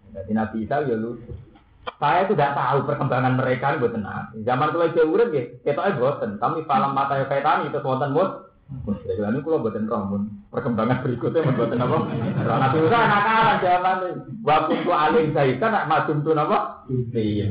[0.09, 1.48] Jadi Nabi Isa ya lucu.
[1.97, 4.29] Saya tidak tahu perkembangan mereka ini buat tenang.
[4.45, 6.37] Zaman kalau jauh urip ya, kita aja boten.
[6.37, 8.49] Kami falam mata yang kaitan itu wonten mut.
[8.69, 10.21] Jadi ini kalau buatan roh
[10.53, 11.97] perkembangan berikutnya buatan apa?
[12.45, 13.97] Nabi Isa anak-anak zaman
[14.45, 16.85] waktu itu alim saya kan masuk tuh apa?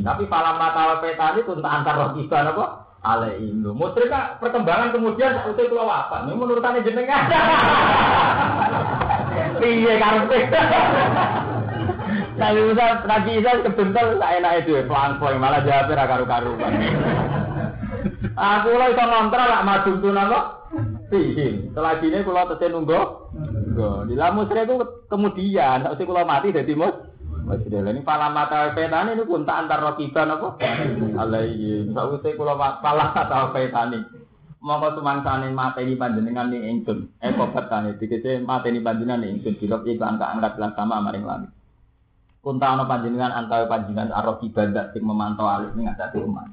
[0.07, 2.87] Tapi falam mata yang kaitan itu untuk antar roh kita apa?
[3.03, 3.67] Alaihim.
[3.67, 6.23] Mutri kan perkembangan kemudian itu itu apa?
[6.23, 7.27] Ini menurut ane jenengan.
[9.59, 10.23] Iya karena
[12.39, 16.53] Nabi Musa, Nabi Isa kebentel saya naik itu pelan pelan malah jawab ra karu karu.
[18.39, 20.55] Aku lah itu ngontra lah madu tuh nama.
[21.11, 21.75] Fihim.
[21.75, 23.01] Selagi ini kalau tesih nunggu,
[23.75, 23.91] nunggu.
[24.07, 24.75] Di lamu itu
[25.11, 26.95] kemudian, saat kalau mati jadi mus.
[27.49, 30.61] Masih ini pala mata petani ini pun tak antar rokiban apa?
[31.17, 31.89] Alaihi.
[31.97, 34.05] Sausai kalau pala mata petani.
[34.61, 37.09] Mongko sumangsane mateni panjenengan ning ingsun.
[37.25, 41.51] Eh kobat tane dikece mateni panjenengan ning ingsun dilok iku angkat-angkat lan sama maring langit.
[42.49, 46.49] Kunta ana panjenengan antawi panjenengan aroki bandak sing memantau alih ning atase umat.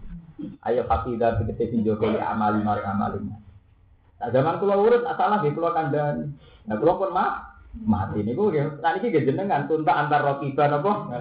[0.68, 3.40] Ayo hafidah dikece pinjogo li amali maring amalinya.
[4.20, 6.36] Nah, zaman kula urut asalah nggih kula kandhani.
[6.68, 8.84] Nah, kula pun mah mati niku nggih.
[8.84, 11.16] Nah niki nggih jenengan tunta antar rokiban apa?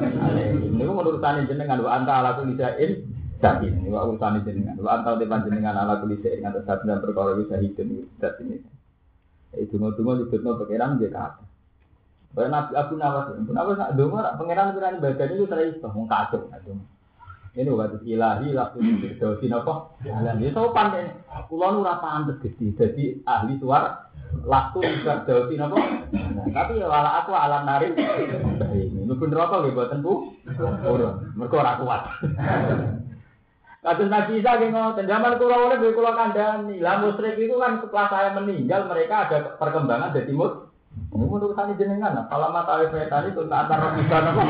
[0.59, 2.99] Niku menurutane jenengan wa anta ala kulli syai'in
[3.39, 3.79] syahid.
[3.87, 4.75] Wa urusane jenengan.
[4.83, 8.59] Wa anta te panjenengan ala kulli syai'in ngatos saben perkara wis syahidun zat ini.
[9.55, 11.54] Itu ngono-ngono dibetno pengiran nggih kata.
[12.35, 15.87] Bae Nabi Abu Nawas, Abu Nawas nak donga rak pengiran pirani badan itu ora iso
[15.87, 16.51] wong kacau
[17.55, 19.95] Ini bukan ilahi langsung didosi nopo.
[20.03, 21.07] Ini sopan deh.
[21.47, 21.87] Kulo nu
[22.43, 24.11] gede jadi ahli suara
[24.43, 25.79] laku juga dosi nopo.
[26.51, 27.95] Tapi ya wala aku alam nari.
[27.95, 30.35] Ini bener apa nggih buatan bu?
[30.91, 31.39] Urun.
[31.39, 32.03] Mergo ora kuat.
[33.87, 34.59] Kados Nabi Isa
[35.07, 36.83] zaman kula urip nggih kula kandhani.
[36.83, 40.64] Lah musyrik itu kan setelah saya meninggal mereka ada perkembangan dari mut.
[41.15, 44.43] Ini menurut saya jenengan, kalau mata awi tadi itu tak antar bisa nopo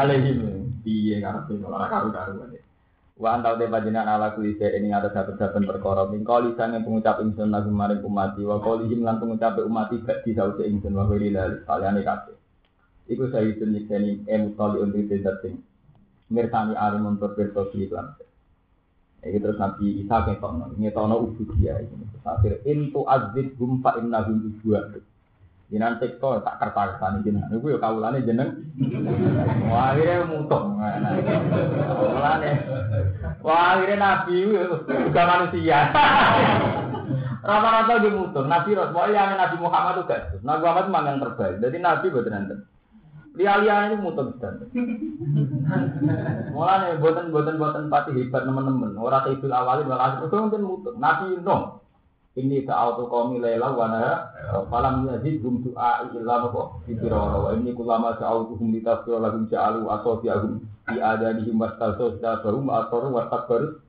[0.00, 0.66] alaihim.
[0.86, 2.54] piye karepe ora karu-karuan.
[3.18, 7.50] Wa antau te panjenengan ala kuwi ini ngatas saben-saben perkara min kali sange pengucap ingsun
[7.50, 11.58] lagu maring umat wa kali lan pengucap umat gak di sause ingsun wa wiri lali
[11.66, 12.36] kaliane kabeh.
[13.10, 15.58] Iku sahidun nyekeni emu kali untuk tidak sing
[16.76, 18.06] alim untuk pirsa iklan.
[19.26, 21.96] Iki terus Nabi Isa ketokno, ngetono ubudiyah iki.
[22.22, 25.02] Akhir intu azid gum fa innahum ibadu.
[25.66, 27.50] Jinan sektor tak kertas jinan.
[27.50, 28.54] Iku ya kawulane jeneng.
[29.66, 30.78] Wah, akhirnya mutung.
[30.78, 32.50] Kawulane.
[33.42, 35.90] Wah, akhirnya Nabi juga manusia.
[37.42, 38.46] Rata-rata di mutung.
[38.46, 40.22] Nabi Rasul, yang Nabi Muhammad itu gak.
[40.46, 41.58] Nabi Muhammad memang yang terbaik.
[41.58, 42.54] Jadi Nabi betul nanti.
[43.36, 44.54] Lihat-lihat ini mutung dan.
[46.54, 48.94] Mulane buatan-buatan buatan pati hebat teman-teman.
[48.94, 50.96] Orang keibil awalin malah itu mungkin mutung.
[51.02, 51.82] Nabi Nuh
[52.36, 54.28] ini ta'autu qaumi laila wa nahara
[54.68, 61.00] falam yazidhum du'a illa napa firara wa inni kullama sa'autuhum litafsira lahum ja'alu asabi'ahum fi
[61.00, 63.80] adanihim wastalsu sadahum asaru wastakbaru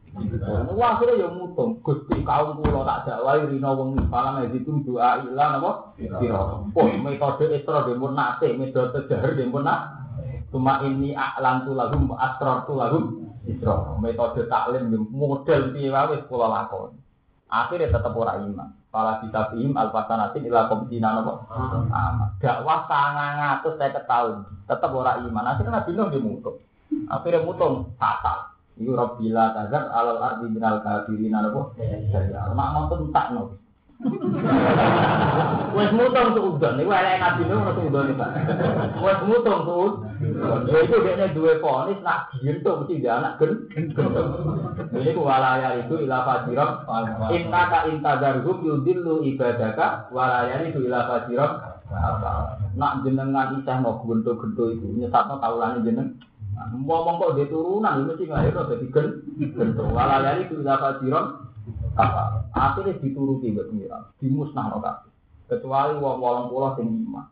[0.74, 1.78] Wah, akhirnya ya mutung.
[1.86, 6.66] Gusti kaum kula tak dakwai rina wengi falam yazidhum du'a illa napa firara.
[6.74, 10.10] Oh, metode isra dempun nate, metode jahar dempun nak.
[10.50, 13.94] Cuma ini a'lantu lahum asrartu lahum isra.
[14.02, 16.66] Metode taklim model piye wae kula.
[17.48, 18.70] Akhirnya tetap orang iman.
[18.92, 21.48] Kalau kita bim alfasanatin ila komdina nopo.
[22.44, 24.44] Dakwah sangat ngatus saya ketahui.
[24.68, 25.48] Tetap orang iman.
[25.56, 26.58] Akhirnya Nabi Nuh dimutung.
[27.08, 28.52] Akhirnya mutung fatal.
[28.78, 31.78] Iku Rabbila tazar alal ardi minal kafirin nopo.
[32.52, 33.67] Mak montun tak nopo.
[35.74, 38.30] Wes mutong suudon, niku elek nabi niku ora suudon Pak.
[39.02, 39.94] Wes mutong suud.
[40.70, 43.66] Ya iku dekne duwe ponis nak gintu mesti dia anak gen.
[44.94, 46.86] Ini ku walaya itu ila fajirah.
[47.34, 51.82] Inna ka intadarhum yudillu ibadaka walaya itu ila fajirah.
[52.78, 56.22] Nak jenengan isah mau gento-gento itu nyesatno kawulane jeneng.
[56.58, 59.08] Ngomong kok dia turunan mesti ngahirno dadi gen.
[59.90, 61.47] Walaya itu ila fajirah.
[61.98, 62.48] Apa?
[62.54, 64.80] Akhirnya dituruti buat pengiran dimusnah no
[65.48, 67.32] kecuali wong wong pulau sing lima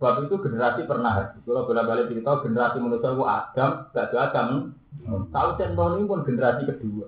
[0.00, 4.48] sebab itu generasi pernah kalau bolak balik cerita generasi manusia itu Adam gak ada Adam.
[5.28, 7.06] Tahu contoh ini pun generasi kedua.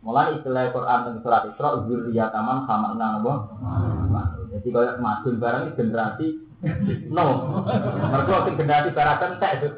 [0.00, 3.24] Mulai istilah Quran dan surat Isra zuriyat taman sama enam
[4.54, 6.26] jadi kalau madun barang ini generasi
[7.10, 7.26] no
[8.14, 9.68] mereka generasi barakan tak itu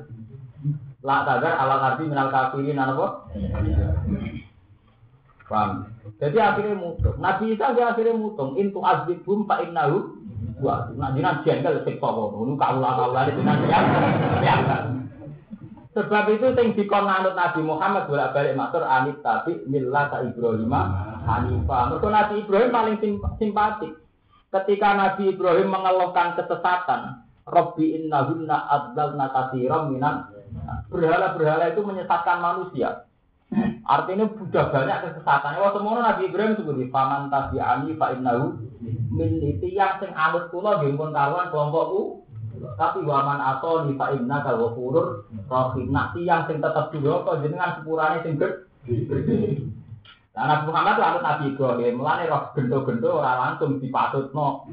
[1.01, 3.07] lah tagar ala arti minal kafirin apa?
[5.47, 5.96] Paham?
[6.17, 7.17] Jadi akhirnya mutung.
[7.21, 8.57] Nabi Isa dia akhirnya mutung.
[8.57, 10.17] Intu azbibum pak innahu.
[10.65, 12.33] Wah, nak jinak jengkel sektor kok.
[12.33, 13.81] Ini kaulah-kaulah itu nanti ya.
[15.97, 20.69] Sebab itu yang dikon anut Nabi Muhammad bolak balik matur anit tapi milah ta Ibrahim
[21.25, 21.83] Hanifah.
[21.89, 22.97] Mereka Nabi Ibrahim paling
[23.41, 23.97] simpatik.
[24.53, 30.29] Ketika Nabi Ibrahim mengeluhkan kesesatan, Robbi innahunna adlalna kasiram minan
[30.93, 33.06] berhala-berhala itu menyesatkan manusia.
[33.87, 35.63] Artinya sudah banyak kesesatan.
[35.63, 38.59] Wah semono Nabi Ibrahim sebut faman tabi'ani fa innahu
[39.15, 42.27] min yang sing anut kula nggih pun karuan kelompokku.
[42.57, 45.95] Tapi waman atau ni fa inna kal ghafurur rahim.
[45.95, 49.76] Nah yang sing tetap duraka jenengan sepurane sing gede.
[50.37, 54.69] Nah, Nabi Muhammad lalu Nabi Ibrahim, mulane roh gento-gento ora langsung dipatutno.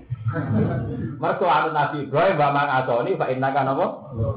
[1.24, 3.88] Mergo anu Nabi Ibrahim wa mang atoni fa inna kana apa?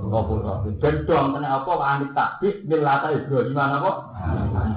[0.06, 3.92] Apa gendong kena apa anit takbir milata Ibrahim apa?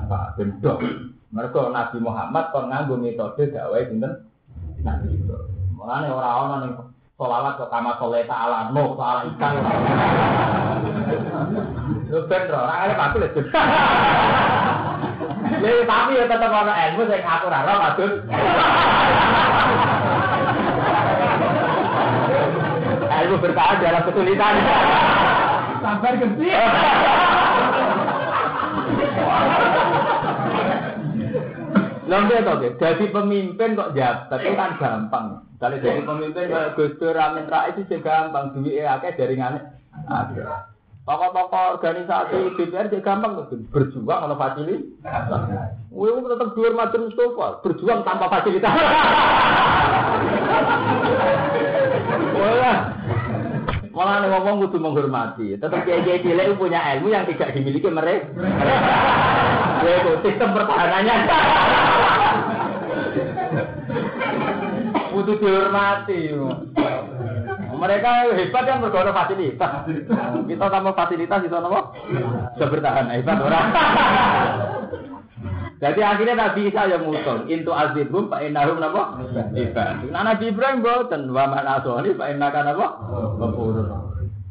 [0.10, 1.14] Pak gendong.
[1.30, 4.26] Mergo Nabi Muhammad kon nganggo metode dakwah sinten?
[4.82, 5.54] Nabi Ibrahim.
[5.78, 6.74] Mulane ora ana ning
[7.14, 9.54] sholawat kok kama soleta ala no ala ikan.
[12.10, 13.38] Lu ben ora ora patu lho.
[15.50, 18.12] Lha tapi ya tetep ana ilmu sing aku ora ora maksud.
[23.10, 24.56] Ilmu bertahan dalam kesulitan.
[25.82, 26.52] Sabar gede.
[32.10, 35.26] Lha to, jadi pemimpin kok jabat itu kan gampang.
[35.58, 39.62] Kalau jadi pemimpin kayak Gus Dur, Amin Rais itu gampang, duit akeh jaringannya
[40.08, 40.69] ada.
[41.10, 43.42] Tokoh-tokoh organisasi DPR juga gampang
[43.74, 45.42] berjuang kalau fasilitas.
[45.90, 48.70] Wih, tetap dua macam Mustafa, berjuang tanpa fasilitas.
[52.38, 52.78] Wah,
[53.90, 55.58] malah ngomong kudu menghormati.
[55.58, 58.30] Tetap kiai-kiai cilik punya ilmu yang tidak dimiliki mereka.
[59.82, 61.18] Ya itu sistem pertahanannya.
[65.10, 66.22] Butuh dihormati.
[67.80, 69.72] Mereka hebat kan berguna fasilitas.
[70.46, 71.80] Kita tambah fasilitas itu apa?
[72.54, 73.68] Bisa bertahan hebat orang.
[75.80, 77.48] Jadi akhirnya Nabi Isa yang mutul.
[77.48, 79.16] Intu azibum pak innahum napa?
[79.56, 80.04] Hebat.
[80.12, 82.88] Nah Nabi Ibrahim boten wa man asoni pak innakan apa?
[83.40, 83.88] Ghafurur.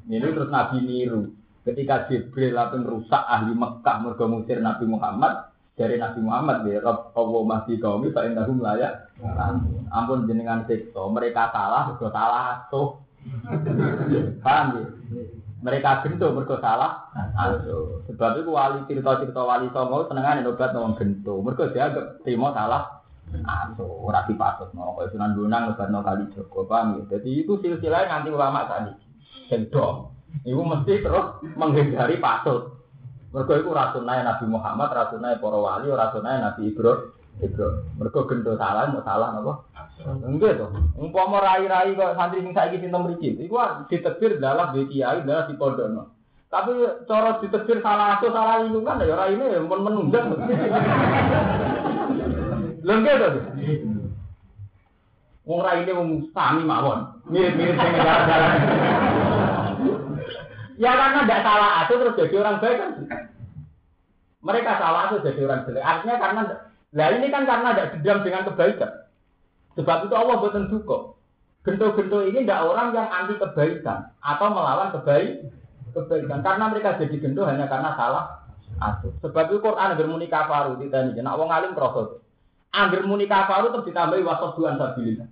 [0.09, 1.29] Ini terus Nabi niru.
[1.69, 7.13] Ketika Jibril lapeng rusak ahli Mekah mergo musir Nabi Muhammad dari Nabi Muhammad ya Rabb
[7.13, 9.13] Allah masih kaum fa innahum layak
[9.93, 12.99] ampun jenengan siksa mereka salah mergo salah tuh
[14.45, 14.85] paham ya?
[15.59, 17.11] Mereka gento mergo salah.
[17.35, 23.03] Asuh sebab itu wali cerita-cerita wali songo senengane obat wong gento mergo dianggap terima salah.
[23.35, 24.95] Asuh ora dipatut no.
[24.95, 27.19] Kaya Sunan Bonang obatno kali Joko paham ya?
[27.19, 28.93] Jadi itu silsilah nganti ulama tadi.
[29.51, 30.15] Gendong
[30.45, 32.79] Ibu mesti terus menghindari pasut.
[33.29, 37.18] Mergo iku rasunane Nabi Muhammad, rasunane para wali, rasunane Nabi Ibrahim.
[37.39, 37.87] Ibrahim.
[37.99, 39.55] Mergo gendo salah, mau salah napa?
[40.27, 40.67] Enggak to.
[40.99, 43.59] Umpama rai-rai kok santri sing saiki sinten mriki, iku
[43.91, 46.03] ditegur dalam di kiai, dalam di pondokno.
[46.49, 46.71] Tapi
[47.07, 50.27] cara ditegur salah asuh, salah lingkungan ya raine ya men menunjang.
[52.87, 53.29] Lha enggak to.
[55.49, 57.01] Wong raine wong sami mawon.
[57.27, 58.51] Mirip-mirip sing jalan-jalan.
[60.79, 62.91] Ya karena tidak salah asuh terus jadi orang baik kan.
[64.39, 65.83] Mereka salah asuh jadi orang jelek.
[65.83, 66.43] Artinya karena
[66.97, 68.93] lah ini kan karena tidak dendam dengan kebaikan.
[69.77, 71.15] Sebab itu Allah buatan duka.
[71.67, 75.53] Gento-gento ini tidak orang yang anti kebaikan atau melawan kebaik
[75.93, 76.41] kebaikan.
[76.41, 78.25] Karena mereka jadi gento hanya karena salah
[78.81, 79.13] asuh.
[79.21, 81.21] Sebab itu Quran bermuni kafaru tidak nih.
[81.21, 82.25] Nak wong alim krosos.
[82.73, 85.29] Angger muni kafaru terus ditambahi wasab duan sabilillah.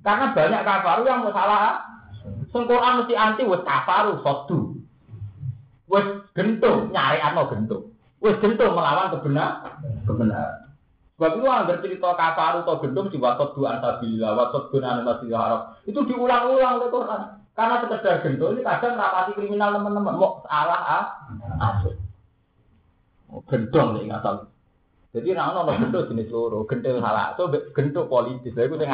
[0.00, 1.84] Karena banyak kafaru yang mau salah
[2.24, 4.80] Sing Quran mesti anti wis kafaru sodu.
[5.92, 7.92] Wis gento nyari ano gento.
[8.24, 9.76] Wis gento melawan kebenar
[10.08, 10.63] kebenaran.
[11.14, 15.78] Sebab itu anggar cerita kafaru atau gento mesti wasot dua antabilillah, wasot dua animasi harap.
[15.86, 17.22] Itu diulang-ulang oleh Quran.
[17.54, 20.18] Karena sekedar gento ini kadang rapati kriminal teman-teman.
[20.18, 21.06] Mau salah ah,
[23.46, 24.50] gendong nih nggak.
[25.14, 28.90] Jadi ono gento jenis loro, gento salah, so gento politis, lha iku sing.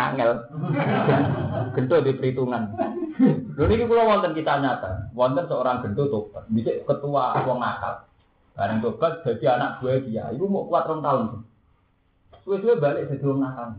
[1.80, 2.76] Gento di perhitungan.
[3.56, 8.04] Lho niki kula wonten kita nyata, wonten seorang gento tobat, bisa ketua wong nakal.
[8.52, 11.48] Bareng tobat jadi anak gue dia, ibu mau kuat rong tahun.
[12.50, 13.78] Suwe-suwe balik jadi wong nakal.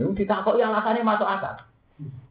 [0.00, 1.60] Lalu ditakoki alasannya masuk akal.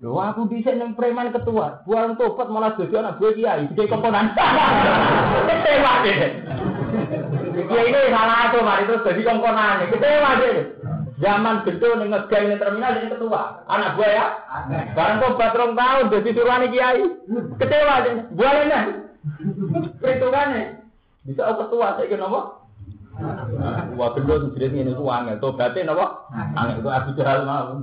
[0.01, 4.33] Lho aku bisa neng preman ketua, buang tobat malah jadi anak gue kiai, gede komponan.
[5.53, 6.17] Kecewa deh.
[7.61, 9.85] Dia ini salah tuh, mari terus jadi komponan.
[9.93, 10.57] Kecewa deh.
[11.21, 13.41] Zaman gede ning ngegai ning terminal jadi ketua.
[13.69, 14.25] Anak gue ya.
[14.97, 17.05] Barang tobat rong tahun jadi suruhan kiai.
[17.61, 18.15] Kecewa deh.
[18.33, 18.79] Bualnya.
[20.01, 20.81] Perhitungannya.
[21.29, 22.65] Bisa ketua saya nomor.
[23.95, 25.39] Wah, gendut jadi ini tuh angel.
[25.39, 26.27] Tobatnya nopo?
[26.31, 27.79] Angel itu Abu Jahal mau.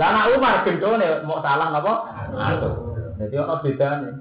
[0.00, 1.94] Anak Umar gendut mau salah nopo?
[3.18, 4.14] Jadi ono beda nih.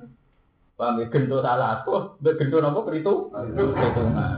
[0.80, 3.30] Paham ya gendut salah aku, gendut nopo peritu?
[3.32, 4.38] Perhitungan.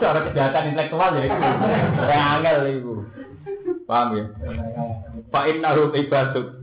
[0.00, 1.36] Cara kejahatan intelektual ya itu.
[2.00, 3.04] Saya angel ibu.
[3.88, 4.24] Paham ya?
[5.32, 6.61] Pak Innahu ibaduk.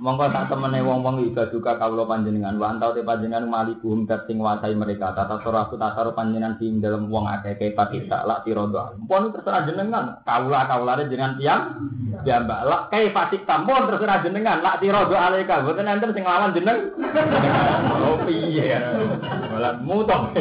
[0.00, 4.72] Mongko tak temene wong-wong ibaduka kawula panjenengan wa antau te panjenengan malikuhum dat sing nguasai
[4.72, 8.96] mereka tata suraku tasaro panjenengan sing dalam wong akeh ke patisa lak tirodo.
[9.04, 11.62] Mpun terserah jenengan kawula kawulane jenengan tiang
[12.24, 16.56] ya mbak lak kae fatik tampon terserah jenengan lak tirodo alika boten enten sing lawan
[16.56, 16.78] jeneng.
[18.02, 18.80] Oh piye.
[19.52, 20.32] Malah mutok.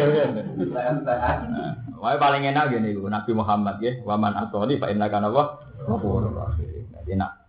[2.00, 6.88] Wae paling enak gini Nabi Muhammad ya, waman asoli fa inna kana wa ghafurur rahim.
[7.06, 7.41] Enak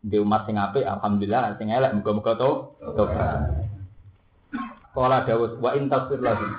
[0.00, 2.50] di umat sing apik alhamdulillah sing elek muga-muga to
[2.96, 3.68] tobat.
[4.90, 6.50] Kala Dawud wa in tasfir lahum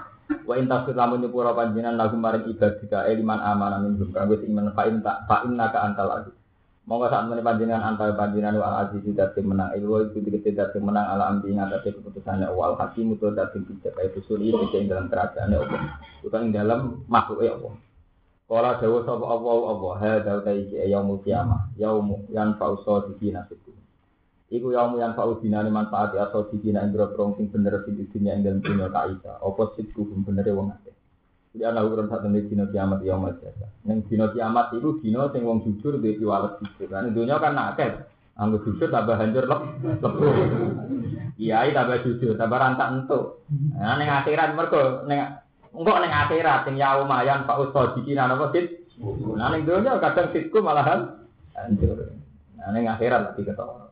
[0.48, 4.72] wa Wa intasir lamun nyepura panjenengan lagu maring ibadika liman amana minhum kanggo sing iman
[4.72, 6.36] fa inta fa innaka antal aziz.
[6.88, 11.06] Monggo saat meneh panjenengan antal panjenengan wa aziz tidak menang ilmu itu tidak tidak menang
[11.08, 14.20] ala amri ngatasi keputusannya awal hakim itu dadi bijak itu
[14.76, 15.82] ing dalam kerajaannya Allah.
[16.26, 17.74] Utawa ing dalam makhluk Allah.
[18.52, 23.72] Kala dawa sapa Allah Allah hadza ta iki yaumul kiamah yaumu yang fausa dikina situ.
[24.52, 28.44] Iku yaumu yang fau dinane manfaat ya dikina ing grogrong sing bener sing dunya ing
[28.44, 29.40] dalam dunya kaisa.
[29.40, 30.92] Apa situ bener wong akeh.
[31.56, 33.72] Jadi ana urun sak temne dina kiamat yaumul jasa.
[33.88, 36.92] Ning dina kiamat iku dina sing wong jujur duwe piwales jujur.
[36.92, 38.04] Lan dunya kan akeh.
[38.36, 39.62] Anggo jujur tambah hancur lep
[40.04, 40.28] lebu.
[41.40, 43.48] Iya, tambah jujur, tambah rantak entuk.
[43.80, 45.40] Nah ning akhirat mergo ning
[45.72, 48.92] Enggak neng akhirat sing ya lumayan Pak Ustaz dikiran apa sit.
[49.40, 51.24] Nah ning donya kadang sitku malahan
[51.56, 52.12] hancur.
[52.60, 53.88] Nah ning akhirat lagi ketemu.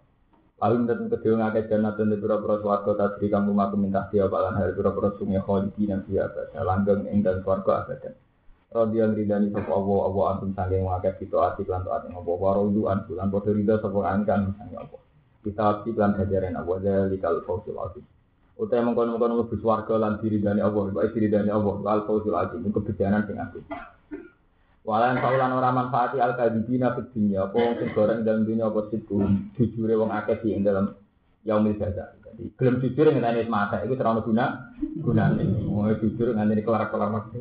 [0.60, 4.76] Paling tentu kedua ngake janatun di pura-pura suarga tasri kamu maku minta dia balan hari
[4.76, 6.52] pura-pura sungai kholiki dan dia abad.
[6.52, 8.12] Langgeng ing dan suarga abadan.
[8.70, 12.36] Rodian ridani sopo Allah, Allah antum sanggeng ngake kita ati klan to ati ngopo.
[12.38, 15.02] Warodu antu lan podo ridha sopo angkan misalnya Allah.
[15.48, 18.04] Kita ati klan hajaran Allah, jadi kalau fausil azim.
[18.60, 23.39] Utai mengkono-mengkono mlebu swarga lan diridani Allah, wae diridani Allah, wal fawzul azim, kebejanan sing
[23.39, 23.64] agung.
[24.84, 28.91] Walan saulan ora manfaati al kadibina fid dunya, apa wong sing goreng dalam dunya apa
[28.91, 29.16] situ,
[29.55, 30.91] jujure wong akeh di dalam
[31.47, 32.20] yaumil jaza.
[32.20, 34.45] Jadi gelem jujur ngene mata iku ora ono guna
[34.99, 35.43] gunane.
[35.64, 37.39] Wong jujur ngene kelar-kelar mati.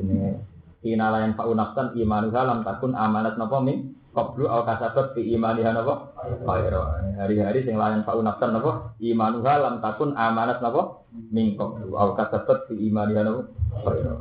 [0.00, 0.40] Jenenge
[0.86, 6.16] inalayan fa'u nafsan imanuha lam takun amanat napa min Qablu au kasabat fi imaniha napa?
[6.48, 7.04] Khaira.
[7.20, 8.96] Hari-hari sing layan fa'u nafsan napa?
[8.96, 11.04] Imanuha lam takun amanat napa?
[11.12, 13.44] Min qablu au kasabat fi imaniha napa?
[13.84, 14.16] Khaira.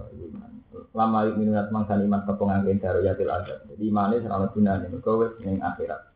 [0.92, 3.64] Lama minunat mangsan iman kepung angin dari yatil adab.
[3.72, 6.12] Jadi imane serana gunane mergo wis ning akhirat.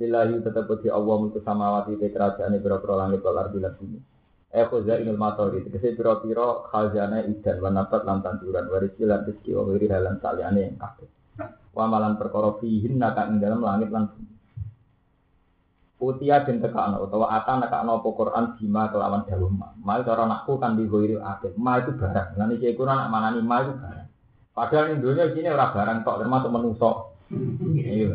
[0.00, 4.00] Lillahi tetep di Allah mulku samawati te kerajaan pira-pira langit wal ardi bumi.
[4.48, 9.52] Eh khuza inul matori, tegese pira-pira khazana idan wa nabat lan tanduran warisi lan rezeki
[9.52, 10.80] wa wiri halan saliyane
[11.72, 14.36] wa malan perkara fihin naka ing dalam langit lan bumi.
[15.98, 19.74] Utia den tekakno utawa ata nekakno apa Quran bima kelawan dawuh ma.
[19.82, 21.58] Ma cara nakku kan dihoiri akeh.
[21.58, 22.38] Ma itu barang.
[22.38, 24.08] Lan iki Quran nak manani ma itu barang.
[24.54, 26.90] Padahal ning dunia sini ora barang tok termasuk menungso.
[27.74, 28.14] Iya.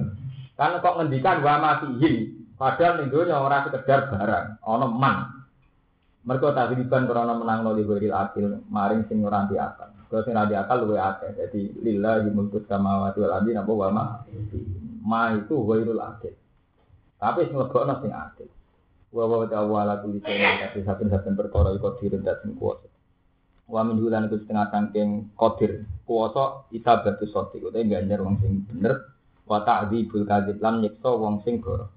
[0.55, 2.47] Kan kok ngendikan wa ma fihin.
[2.55, 5.17] Padahal ning dunia ora sekedar barang, ana man.
[6.23, 9.91] Mereka tak diriban karena menang lo di akil, maring sing ora akal.
[10.13, 11.33] Kalau sing radi akal luwe akeh.
[11.33, 14.21] Jadi lillahi mulku samawati wal ardi napa ma.
[15.01, 16.37] Ma itu ghairul akil.
[17.17, 18.45] Tapi sing lebokno sing akil.
[19.09, 22.85] Wa wa ta'ala kulli shay'in tapi saben-saben perkara iku dirun sing kuwasa.
[23.65, 25.81] Wa min hulan iku setengah sangking qadir.
[26.05, 29.17] Kuwasa itabatu soti utawa ganjar wong sing bener.
[29.49, 31.89] Wa ta'dzibul kadzib lan nyiksa wong sing goro.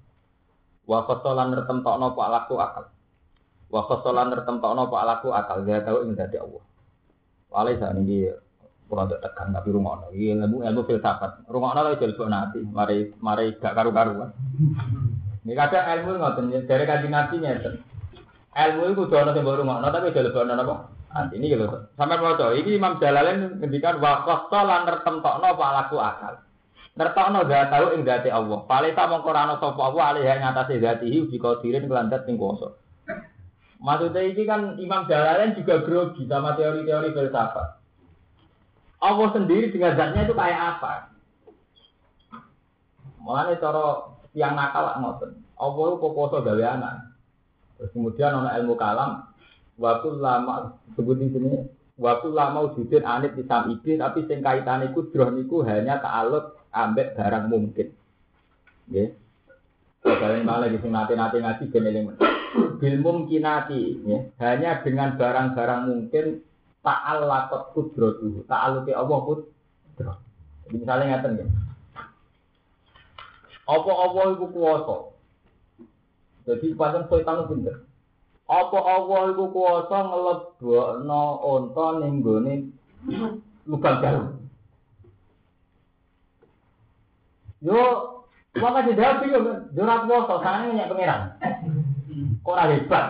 [0.89, 2.89] Wa khosolan nertemtokno pak laku akal.
[3.69, 5.61] Wa khosolan nertemtokno pak laku akal.
[5.61, 6.65] Dia tahu ing dadi Allah.
[7.47, 8.27] Wale saat ini
[8.87, 11.43] kalau tidak tekan tapi rumah no, ini ilmu ilmu filsafat.
[11.51, 14.31] Rumah no lagi jadi nanti, mari mari gak karu karuan.
[15.43, 17.83] Ini kadang ilmu ngoten dari kaji nabi nyeten.
[18.55, 20.75] Ilmu itu ana sing rumah no tapi jadi ana apa?
[21.07, 21.67] Nanti ini gitu.
[21.95, 26.33] Sampai mau coba, ini Imam Jalalain ngendikan wa qasta lan nertemtokno pak laku akal.
[26.99, 28.59] Nertokno gak tahu ing dati Allah.
[28.67, 32.75] Pale ta mongko ora ana sapa Allah alih ngatasi datihi uji qadirin kelandat ing kuwasa.
[33.77, 37.77] Maksudnya ini kan Imam Jalalain juga grogi sama teori-teori filsafat.
[38.97, 41.13] Allah sendiri dengan zatnya itu kayak apa?
[43.21, 43.85] Mulanya cara
[44.33, 45.31] yang nakal ngoten.
[45.57, 47.13] Allah itu pokoso gawe anak.
[47.77, 49.29] Terus kemudian ana ilmu kalam
[49.77, 51.69] waktu lama sebut di sini
[52.01, 57.45] waktu lama wujudin anit di samidi tapi sing kaitane kudroh niku hanya ta'aluk ambek barang
[57.53, 57.93] mungkin.
[58.89, 59.13] Nggih.
[60.07, 62.15] Kalian malah di sini nanti-nanti ngaji ben
[62.77, 64.19] bil mungkinati ya.
[64.39, 66.25] hanya dengan barang-barang mungkin
[66.85, 70.13] ta'al lakot kudrotu ta'aluti Allah kudro
[70.67, 71.45] jadi misalnya ngeten ya.
[73.67, 74.97] Apa Allah itu kuasa
[76.47, 77.75] jadi pasang setan itu pinter.
[78.47, 82.53] Apa Allah itu kuasa ngelebokno onto ning gone
[83.67, 84.27] lubang jarum.
[87.59, 87.83] Yo
[88.57, 91.21] Maka tidak bingung kan, jorat kuasa, sana nyak pangeran.
[92.43, 93.05] Ora hebat?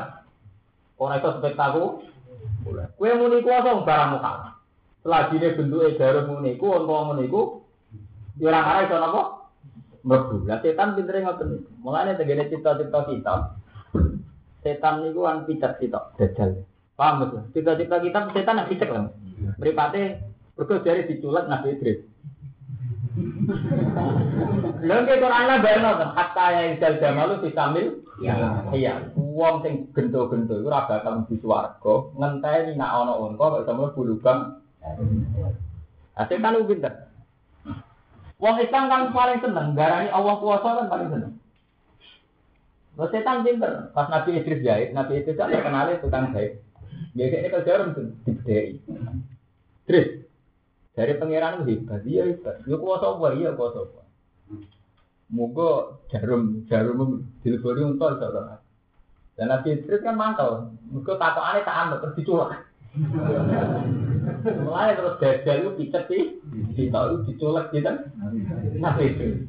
[0.98, 2.88] Ora iso spektakuler.
[2.98, 4.32] Kowe muni kuasa barang muka.
[5.06, 7.64] Selagi ini bentuknya jarum muni ku, untuk muni ku,
[8.42, 9.22] ya orang arah iso napa?
[10.04, 10.36] Mlebu.
[10.48, 11.70] Lah setan pintere ngoten niku.
[11.84, 13.36] Mulane tengene cita-cita kita.
[14.64, 16.64] Setan niku kan picat kita, dajal.
[16.98, 17.42] Paham betul?
[17.54, 19.12] Cita-cita kita setan nak lah.
[19.62, 20.02] Mripate
[20.58, 22.00] mergo jare diculek Nabi Idris.
[23.48, 27.88] Lha nek Quran lah bayangno hatta ya idal jamalu fisamil.
[28.20, 28.34] Iya.
[28.76, 28.94] Iya.
[29.16, 34.02] wong sing gento-gento iku ora bakal mlebu swarga ngenteni nak ana unta kok iso mlebu
[34.04, 34.40] lubang.
[36.18, 37.08] Ah setan ku pinter.
[38.42, 41.34] Wong Islam kan paling seneng garani Allah kuasa kan paling seneng.
[42.98, 43.94] Lo setan pinter.
[43.94, 46.60] Pas Nabi Idris jahit, Nabi Idris kan terkenal tukang jahit.
[47.14, 48.78] Biasanya orang tuh dibedai.
[49.86, 50.27] Terus
[50.98, 52.58] dari pangeran itu hebat, iya hebat.
[52.66, 53.38] Ya kuasa apa?
[53.38, 54.02] Iya kuasa apa?
[55.30, 58.58] Moga jarum jarum dilebori untuk itu kan.
[59.38, 60.74] Dan Nabi Idris kan mantau.
[60.90, 62.52] Moga takokannya tak ambil terus diculak.
[64.66, 66.24] Mulai terus dajjal itu picet sih,
[66.74, 67.94] kita itu diculak gitu.
[68.82, 69.46] Nabi Idris.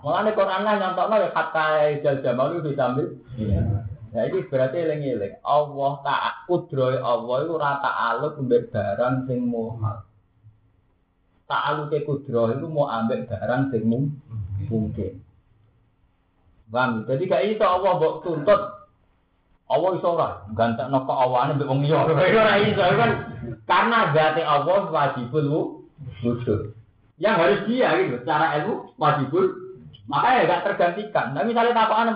[0.00, 1.66] Mulai Quran lah nyontoknya ya kata
[2.00, 3.12] jal jamal itu disambil.
[4.16, 5.36] Nah ini berarti eling-eling.
[5.44, 7.92] Allah tak kudroy Allah itu rata
[8.40, 10.00] mbek barang sing muhal.
[11.46, 13.86] Tak aluk ke kudroy itu mau ambil barang sing
[14.66, 15.22] mungkin.
[16.66, 18.60] Bang, jadi gak itu Allah mbok tuntut
[19.66, 22.06] Allah iso ora gantek napa awane mbek wong liya.
[22.06, 23.10] Ora iso kan
[23.66, 25.46] karena zate Allah wajibul
[26.22, 26.70] wujud.
[27.18, 29.46] Yang harus dia gitu, secara ilmu wajibul
[30.06, 31.34] makanya gak tergantikan.
[31.34, 32.08] Nah misalnya takokan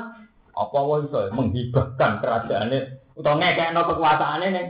[0.55, 2.81] apa Allah iso menghibahkan kerajaannya
[3.19, 4.67] atau ngekekno kekuasaannya nih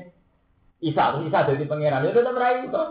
[0.81, 2.85] Isa Isa jadi pangeran itu tetap rai itu.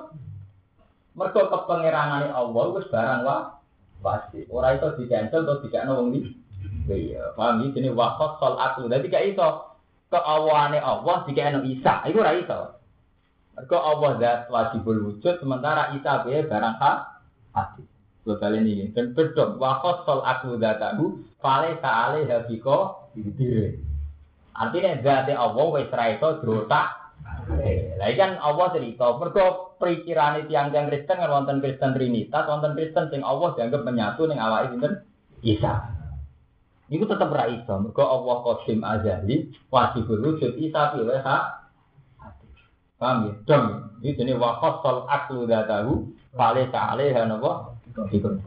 [1.17, 3.59] Mergo kepangeranane Allah wis barang wah
[3.99, 4.45] pasti.
[4.49, 6.31] Ora itu di cancel atau tidak wong iki.
[6.89, 8.89] Iya, paham iki jenenge waqaf sol aku.
[8.89, 9.77] Dadi gak iso
[10.09, 12.59] keawane Allah dikene Isa, iku ora iso.
[13.57, 16.99] Mergo Allah zat wajibul wujud sementara Isa bae barang hak.
[18.23, 23.79] Global ini dan bedok wakos sol aku datahu pale saale habiko diri.
[24.55, 26.98] Artinya zat Allah wis ra iso drotak.
[27.49, 33.21] Lah kan Allah cerita, mergo perikirane tiang-tiang Kristen kan wonten Kristen Trinitas, wonten Kristen sing
[33.25, 34.93] Allah dianggap menyatu ning awake sinten
[35.41, 35.73] Isa.
[36.89, 41.43] Iku tetep ra iso, mergo Allah qadim azali, wajibul wujud Isa piye hak
[42.99, 43.33] Paham ya?
[43.47, 43.65] Dong.
[44.03, 47.79] Jenis wakos sol aklu datahu, pale kale napa?
[48.11, 48.43] Dikon.